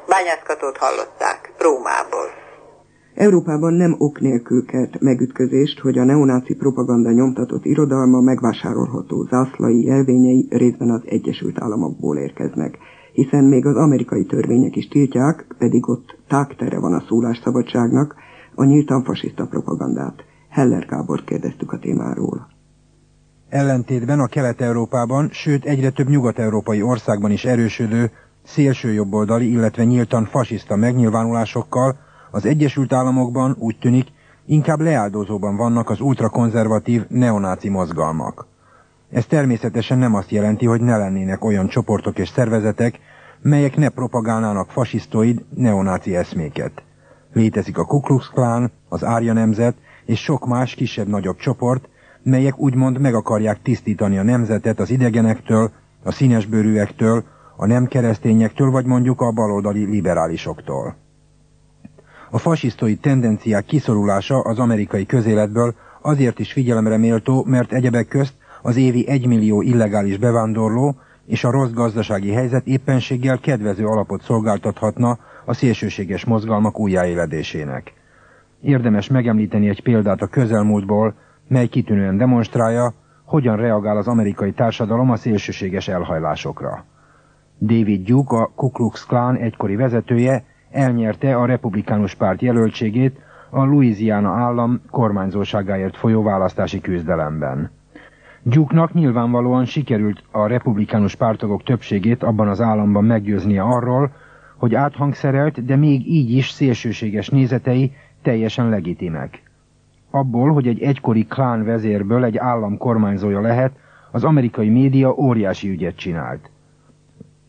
Bányászkatót 0.05 0.77
hallották 0.77 1.51
Rómából. 1.57 2.44
Európában 3.15 3.73
nem 3.73 3.95
ok 3.97 4.19
nélkül 4.19 4.65
kelt 4.65 4.99
megütközést, 5.01 5.79
hogy 5.79 5.97
a 5.97 6.03
neonáci 6.03 6.55
propaganda 6.55 7.11
nyomtatott 7.11 7.65
irodalma 7.65 8.21
megvásárolható 8.21 9.23
zászlai 9.29 9.83
jelvényei 9.83 10.47
részben 10.49 10.89
az 10.89 11.01
Egyesült 11.05 11.61
Államokból 11.61 12.17
érkeznek, 12.17 12.77
hiszen 13.13 13.43
még 13.43 13.65
az 13.65 13.75
amerikai 13.75 14.25
törvények 14.25 14.75
is 14.75 14.87
tiltják, 14.87 15.45
pedig 15.57 15.89
ott 15.89 16.17
tágtere 16.27 16.79
van 16.79 16.93
a 16.93 17.03
szólásszabadságnak, 17.07 18.15
a 18.55 18.63
nyíltan 18.63 19.03
fasiszta 19.03 19.45
propagandát. 19.45 20.23
Heller 20.49 20.85
Gábor 20.85 21.23
kérdeztük 21.23 21.71
a 21.71 21.79
témáról. 21.79 22.47
Ellentétben 23.49 24.19
a 24.19 24.27
Kelet-Európában, 24.27 25.29
sőt 25.31 25.65
egyre 25.65 25.89
több 25.89 26.07
nyugat-európai 26.09 26.81
országban 26.81 27.31
is 27.31 27.45
erősödő, 27.45 28.11
szélsőjobboldali, 28.45 29.51
illetve 29.51 29.83
nyíltan 29.83 30.25
fasiszta 30.25 30.75
megnyilvánulásokkal 30.75 31.95
az 32.35 32.45
Egyesült 32.45 32.93
Államokban 32.93 33.55
úgy 33.59 33.77
tűnik, 33.79 34.07
inkább 34.45 34.79
leáldozóban 34.79 35.55
vannak 35.55 35.89
az 35.89 35.99
ultrakonzervatív 35.99 37.05
neonáci 37.07 37.69
mozgalmak. 37.69 38.47
Ez 39.11 39.25
természetesen 39.25 39.97
nem 39.97 40.13
azt 40.15 40.31
jelenti, 40.31 40.65
hogy 40.65 40.81
ne 40.81 40.97
lennének 40.97 41.43
olyan 41.43 41.67
csoportok 41.67 42.17
és 42.17 42.29
szervezetek, 42.29 42.99
melyek 43.41 43.75
ne 43.75 43.89
propagálnának 43.89 44.71
fasisztoid, 44.71 45.45
neonáci 45.55 46.15
eszméket. 46.15 46.83
Létezik 47.33 47.77
a 47.77 47.85
Ku 47.85 47.99
Klux 47.99 48.27
Klan, 48.27 48.71
az 48.89 49.03
Árja 49.03 49.33
Nemzet 49.33 49.75
és 50.05 50.19
sok 50.19 50.47
más 50.47 50.75
kisebb-nagyobb 50.75 51.37
csoport, 51.37 51.89
melyek 52.23 52.59
úgymond 52.59 52.99
meg 52.99 53.13
akarják 53.13 53.61
tisztítani 53.61 54.17
a 54.17 54.23
nemzetet 54.23 54.79
az 54.79 54.89
idegenektől, 54.89 55.71
a 56.03 56.11
színesbőrűektől, 56.11 57.23
a 57.57 57.65
nem 57.65 57.85
keresztényektől, 57.85 58.71
vagy 58.71 58.85
mondjuk 58.85 59.21
a 59.21 59.31
baloldali 59.31 59.85
liberálisoktól. 59.85 61.04
A 62.35 62.37
fasisztói 62.37 62.95
tendenciák 62.95 63.65
kiszorulása 63.65 64.39
az 64.39 64.59
amerikai 64.59 65.05
közéletből 65.05 65.73
azért 66.01 66.39
is 66.39 66.51
figyelemre 66.51 66.97
méltó, 66.97 67.43
mert 67.47 67.73
egyebek 67.73 68.07
közt 68.07 68.33
az 68.61 68.75
évi 68.75 69.07
egymillió 69.07 69.61
illegális 69.61 70.17
bevándorló 70.17 70.95
és 71.25 71.43
a 71.43 71.51
rossz 71.51 71.71
gazdasági 71.71 72.31
helyzet 72.31 72.67
éppenséggel 72.67 73.39
kedvező 73.39 73.85
alapot 73.85 74.21
szolgáltathatna 74.21 75.17
a 75.45 75.53
szélsőséges 75.53 76.25
mozgalmak 76.25 76.79
újjáéledésének. 76.79 77.93
Érdemes 78.61 79.07
megemlíteni 79.07 79.69
egy 79.69 79.83
példát 79.83 80.21
a 80.21 80.27
közelmúltból, 80.27 81.13
mely 81.47 81.67
kitűnően 81.67 82.17
demonstrálja, 82.17 82.93
hogyan 83.25 83.55
reagál 83.55 83.97
az 83.97 84.07
amerikai 84.07 84.51
társadalom 84.51 85.11
a 85.11 85.15
szélsőséges 85.15 85.87
elhajlásokra. 85.87 86.85
David 87.59 88.05
Duke, 88.05 88.37
a 88.37 88.51
Ku 88.55 88.71
Klux 88.71 89.05
Klan 89.05 89.35
egykori 89.35 89.75
vezetője, 89.75 90.43
elnyerte 90.71 91.35
a 91.35 91.45
republikánus 91.45 92.15
párt 92.15 92.41
jelöltségét 92.41 93.19
a 93.49 93.63
Louisiana 93.63 94.29
állam 94.29 94.81
kormányzóságáért 94.91 95.97
folyó 95.97 96.23
választási 96.23 96.81
küzdelemben. 96.81 97.71
Gyuknak 98.43 98.93
nyilvánvalóan 98.93 99.65
sikerült 99.65 100.23
a 100.31 100.47
republikánus 100.47 101.15
pártagok 101.15 101.63
többségét 101.63 102.23
abban 102.23 102.47
az 102.47 102.61
államban 102.61 103.03
meggyőznie 103.03 103.61
arról, 103.61 104.11
hogy 104.57 104.75
áthangszerelt, 104.75 105.65
de 105.65 105.75
még 105.75 106.07
így 106.07 106.31
is 106.31 106.49
szélsőséges 106.49 107.29
nézetei 107.29 107.91
teljesen 108.21 108.69
legitimek. 108.69 109.43
Abból, 110.11 110.53
hogy 110.53 110.67
egy 110.67 110.81
egykori 110.81 111.25
klán 111.25 111.63
vezérből 111.63 112.23
egy 112.23 112.37
állam 112.37 112.77
kormányzója 112.77 113.41
lehet, 113.41 113.71
az 114.11 114.23
amerikai 114.23 114.69
média 114.69 115.13
óriási 115.13 115.69
ügyet 115.69 115.95
csinált 115.95 116.49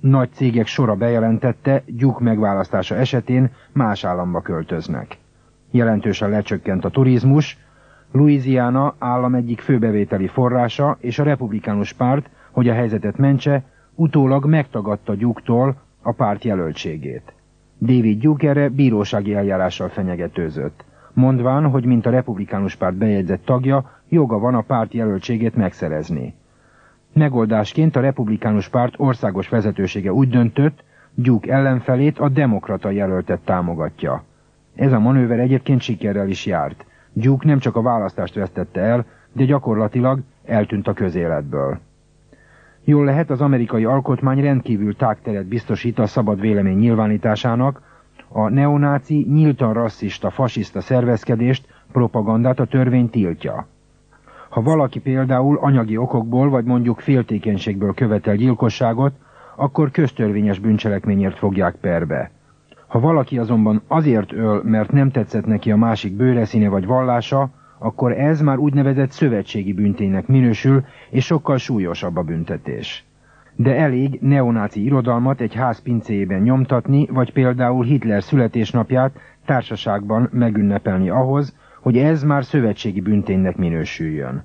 nagy 0.08 0.28
cégek 0.32 0.66
sora 0.66 0.94
bejelentette, 0.94 1.82
gyuk 1.86 2.20
megválasztása 2.20 2.94
esetén 2.94 3.50
más 3.72 4.04
államba 4.04 4.40
költöznek. 4.40 5.18
Jelentősen 5.70 6.30
lecsökkent 6.30 6.84
a 6.84 6.90
turizmus, 6.90 7.58
Louisiana 8.12 8.94
állam 8.98 9.34
egyik 9.34 9.60
főbevételi 9.60 10.26
forrása 10.26 10.96
és 11.00 11.18
a 11.18 11.22
republikánus 11.24 11.92
párt, 11.92 12.30
hogy 12.50 12.68
a 12.68 12.72
helyzetet 12.74 13.16
mentse, 13.16 13.62
utólag 13.94 14.44
megtagadta 14.46 15.14
gyuktól 15.14 15.76
a 16.02 16.12
párt 16.12 16.44
jelöltségét. 16.44 17.32
David 17.80 18.20
Duke 18.20 18.48
erre 18.48 18.68
bírósági 18.68 19.34
eljárással 19.34 19.88
fenyegetőzött, 19.88 20.84
mondván, 21.12 21.70
hogy 21.70 21.84
mint 21.84 22.06
a 22.06 22.10
republikánus 22.10 22.74
párt 22.76 22.94
bejegyzett 22.94 23.44
tagja, 23.44 23.90
joga 24.08 24.38
van 24.38 24.54
a 24.54 24.60
párt 24.60 24.94
jelöltségét 24.94 25.54
megszerezni. 25.56 26.34
Megoldásként 27.16 27.96
a 27.96 28.00
republikánus 28.00 28.68
párt 28.68 28.94
országos 28.96 29.48
vezetősége 29.48 30.12
úgy 30.12 30.28
döntött, 30.28 30.84
Duke 31.14 31.52
ellenfelét 31.52 32.18
a 32.18 32.28
demokrata 32.28 32.90
jelöltet 32.90 33.40
támogatja. 33.40 34.24
Ez 34.74 34.92
a 34.92 34.98
manőver 34.98 35.38
egyébként 35.38 35.80
sikerrel 35.80 36.28
is 36.28 36.46
járt. 36.46 36.84
Duke 37.12 37.46
nem 37.46 37.58
csak 37.58 37.76
a 37.76 37.82
választást 37.82 38.34
vesztette 38.34 38.80
el, 38.80 39.04
de 39.32 39.44
gyakorlatilag 39.44 40.20
eltűnt 40.44 40.88
a 40.88 40.92
közéletből. 40.92 41.78
Jól 42.84 43.04
lehet, 43.04 43.30
az 43.30 43.40
amerikai 43.40 43.84
alkotmány 43.84 44.40
rendkívül 44.40 44.96
tágteret 44.96 45.46
biztosít 45.46 45.98
a 45.98 46.06
szabad 46.06 46.40
vélemény 46.40 46.78
nyilvánításának, 46.78 47.82
a 48.28 48.48
neonáci, 48.48 49.26
nyíltan 49.28 49.72
rasszista, 49.72 50.30
fasiszta 50.30 50.80
szervezkedést, 50.80 51.66
propagandát 51.92 52.60
a 52.60 52.64
törvény 52.66 53.10
tiltja. 53.10 53.66
Ha 54.56 54.62
valaki 54.62 54.98
például 55.00 55.58
anyagi 55.60 55.96
okokból 55.96 56.48
vagy 56.48 56.64
mondjuk 56.64 57.00
féltékenységből 57.00 57.94
követel 57.94 58.36
gyilkosságot, 58.36 59.12
akkor 59.56 59.90
köztörvényes 59.90 60.58
bűncselekményért 60.58 61.38
fogják 61.38 61.74
perbe. 61.74 62.30
Ha 62.86 63.00
valaki 63.00 63.38
azonban 63.38 63.82
azért 63.86 64.32
öl, 64.32 64.62
mert 64.64 64.92
nem 64.92 65.10
tetszett 65.10 65.46
neki 65.46 65.70
a 65.70 65.76
másik 65.76 66.16
bőreszíne 66.16 66.68
vagy 66.68 66.86
vallása, 66.86 67.50
akkor 67.78 68.12
ez 68.12 68.40
már 68.40 68.58
úgynevezett 68.58 69.10
szövetségi 69.10 69.72
büntének 69.72 70.26
minősül, 70.26 70.84
és 71.10 71.24
sokkal 71.24 71.56
súlyosabb 71.56 72.16
a 72.16 72.22
büntetés. 72.22 73.04
De 73.56 73.76
elég 73.76 74.18
neonáci 74.20 74.84
irodalmat 74.84 75.40
egy 75.40 75.54
ház 75.54 75.82
pincéjében 75.82 76.40
nyomtatni, 76.40 77.06
vagy 77.06 77.32
például 77.32 77.84
Hitler 77.84 78.22
születésnapját 78.22 79.18
társaságban 79.44 80.28
megünnepelni 80.32 81.08
ahhoz, 81.08 81.56
hogy 81.86 81.98
ez 81.98 82.22
már 82.22 82.44
szövetségi 82.44 83.00
bünténynek 83.00 83.56
minősüljön. 83.56 84.44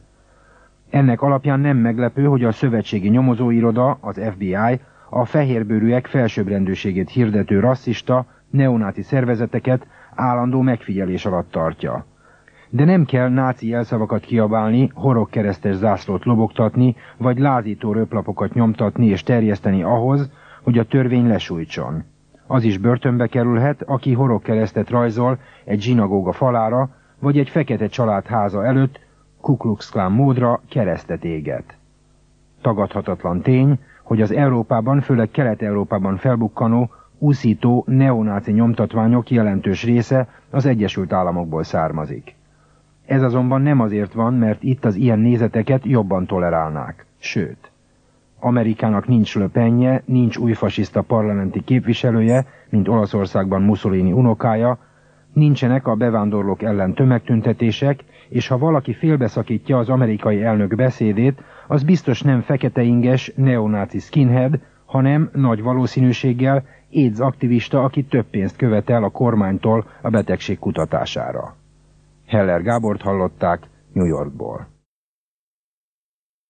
Ennek 0.90 1.22
alapján 1.22 1.60
nem 1.60 1.78
meglepő, 1.78 2.26
hogy 2.26 2.44
a 2.44 2.52
szövetségi 2.52 3.10
nyomozóiroda, 3.10 3.98
az 4.02 4.22
FBI, 4.32 4.80
a 5.10 5.26
fehérbőrűek 5.26 6.08
felsőbbrendűségét 6.08 7.10
hirdető 7.10 7.60
rasszista, 7.60 8.26
neonáti 8.50 9.02
szervezeteket 9.02 9.88
állandó 10.16 10.62
megfigyelés 10.62 11.26
alatt 11.26 11.52
tartja. 11.52 12.06
De 12.70 12.86
nem 12.86 13.06
kell 13.06 13.30
náci 13.30 13.68
jelszavakat 13.68 14.22
kiabálni, 14.22 14.92
horogkeresztes 14.94 15.76
zászlót 15.76 16.26
lobogtatni, 16.26 16.96
vagy 17.18 17.40
lázító 17.40 17.92
röplapokat 17.92 18.54
nyomtatni 18.54 19.06
és 19.06 19.24
terjeszteni 19.24 19.84
ahhoz, 19.84 20.30
hogy 20.64 20.78
a 20.78 20.86
törvény 20.86 21.28
lesújtson. 21.28 22.04
Az 22.48 22.64
is 22.64 22.78
börtönbe 22.78 23.28
kerülhet, 23.28 23.84
aki 23.86 24.14
horogkeresztet 24.14 24.90
rajzol 24.90 25.40
egy 25.66 25.82
zsinagóga 25.82 26.32
falára, 26.32 27.00
vagy 27.22 27.38
egy 27.40 27.50
fekete 27.50 27.88
család 27.88 28.26
háza 28.26 28.66
előtt 28.66 29.00
Ku 29.42 29.58
Klux 29.58 29.90
Klan 29.90 30.12
módra 30.12 30.62
keresztet 30.70 31.24
éget. 31.24 31.78
Tagadhatatlan 32.62 33.42
tény, 33.42 33.80
hogy 34.04 34.22
az 34.22 34.32
Európában, 34.32 35.02
főleg 35.02 35.30
Kelet-Európában 35.32 36.18
felbukkanó, 36.18 36.90
úszító 37.18 37.84
neonáci 37.88 38.52
nyomtatványok 38.52 39.30
jelentős 39.30 39.84
része 39.84 40.28
az 40.50 40.66
Egyesült 40.66 41.14
Államokból 41.14 41.64
származik. 41.64 42.36
Ez 43.06 43.22
azonban 43.24 43.62
nem 43.62 43.80
azért 43.80 44.14
van, 44.14 44.34
mert 44.34 44.64
itt 44.64 44.86
az 44.86 44.96
ilyen 44.96 45.20
nézeteket 45.20 45.86
jobban 45.86 46.26
tolerálnák. 46.26 47.06
Sőt, 47.20 47.72
Amerikának 48.40 49.08
nincs 49.08 49.36
löpenje, 49.36 50.02
nincs 50.06 50.38
új 50.38 50.54
fasiszta 50.54 51.02
parlamenti 51.02 51.64
képviselője, 51.64 52.46
mint 52.70 52.88
Olaszországban 52.88 53.62
Mussolini 53.62 54.12
unokája, 54.12 54.78
nincsenek 55.34 55.88
a 55.88 55.96
bevándorlók 55.96 56.62
ellen 56.62 56.94
tömegtüntetések, 56.94 58.04
és 58.30 58.48
ha 58.48 58.58
valaki 58.58 58.94
félbeszakítja 58.94 59.78
az 59.78 59.90
amerikai 59.90 60.44
elnök 60.44 60.76
beszédét, 60.76 61.44
az 61.68 61.84
biztos 61.84 62.22
nem 62.22 62.42
fekete 62.42 62.82
inges 62.82 63.32
neonáci 63.36 64.00
skinhead, 64.00 64.60
hanem 64.86 65.30
nagy 65.34 65.62
valószínűséggel 65.62 66.66
AIDS 66.94 67.20
aktivista, 67.20 67.84
aki 67.84 68.04
több 68.04 68.26
pénzt 68.26 68.56
követel 68.56 69.04
a 69.04 69.10
kormánytól 69.10 69.86
a 70.02 70.10
betegség 70.10 70.60
kutatására. 70.60 71.56
Heller 72.28 72.62
Gábort 72.62 73.02
hallották 73.02 73.68
New 73.94 74.06
Yorkból. 74.06 74.68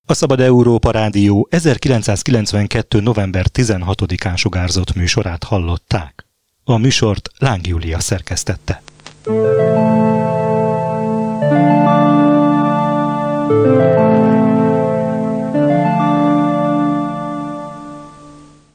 A 0.07 0.13
Szabad 0.13 0.39
Európa 0.39 0.91
Rádió 0.91 1.47
1992. 1.49 3.01
november 3.01 3.45
16-án 3.53 4.35
sugárzott 4.37 4.95
műsorát 4.95 5.43
hallották. 5.43 6.25
A 6.63 6.77
műsort 6.77 7.29
Láng 7.37 7.67
Júlia 7.67 7.99
szerkesztette. 7.99 8.81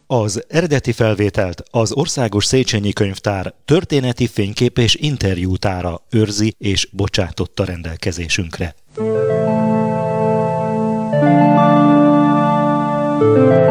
Az 0.06 0.44
eredeti 0.48 0.92
felvételt 0.92 1.62
az 1.70 1.92
Országos 1.92 2.44
Széchenyi 2.44 2.92
Könyvtár 2.92 3.54
történeti 3.64 4.26
fénykép 4.26 4.78
és 4.78 4.94
interjútára 4.94 6.02
őrzi 6.10 6.54
és 6.58 6.88
bocsátotta 6.92 7.64
rendelkezésünkre. 7.64 8.74
Thank 13.18 13.60
you. 13.60 13.65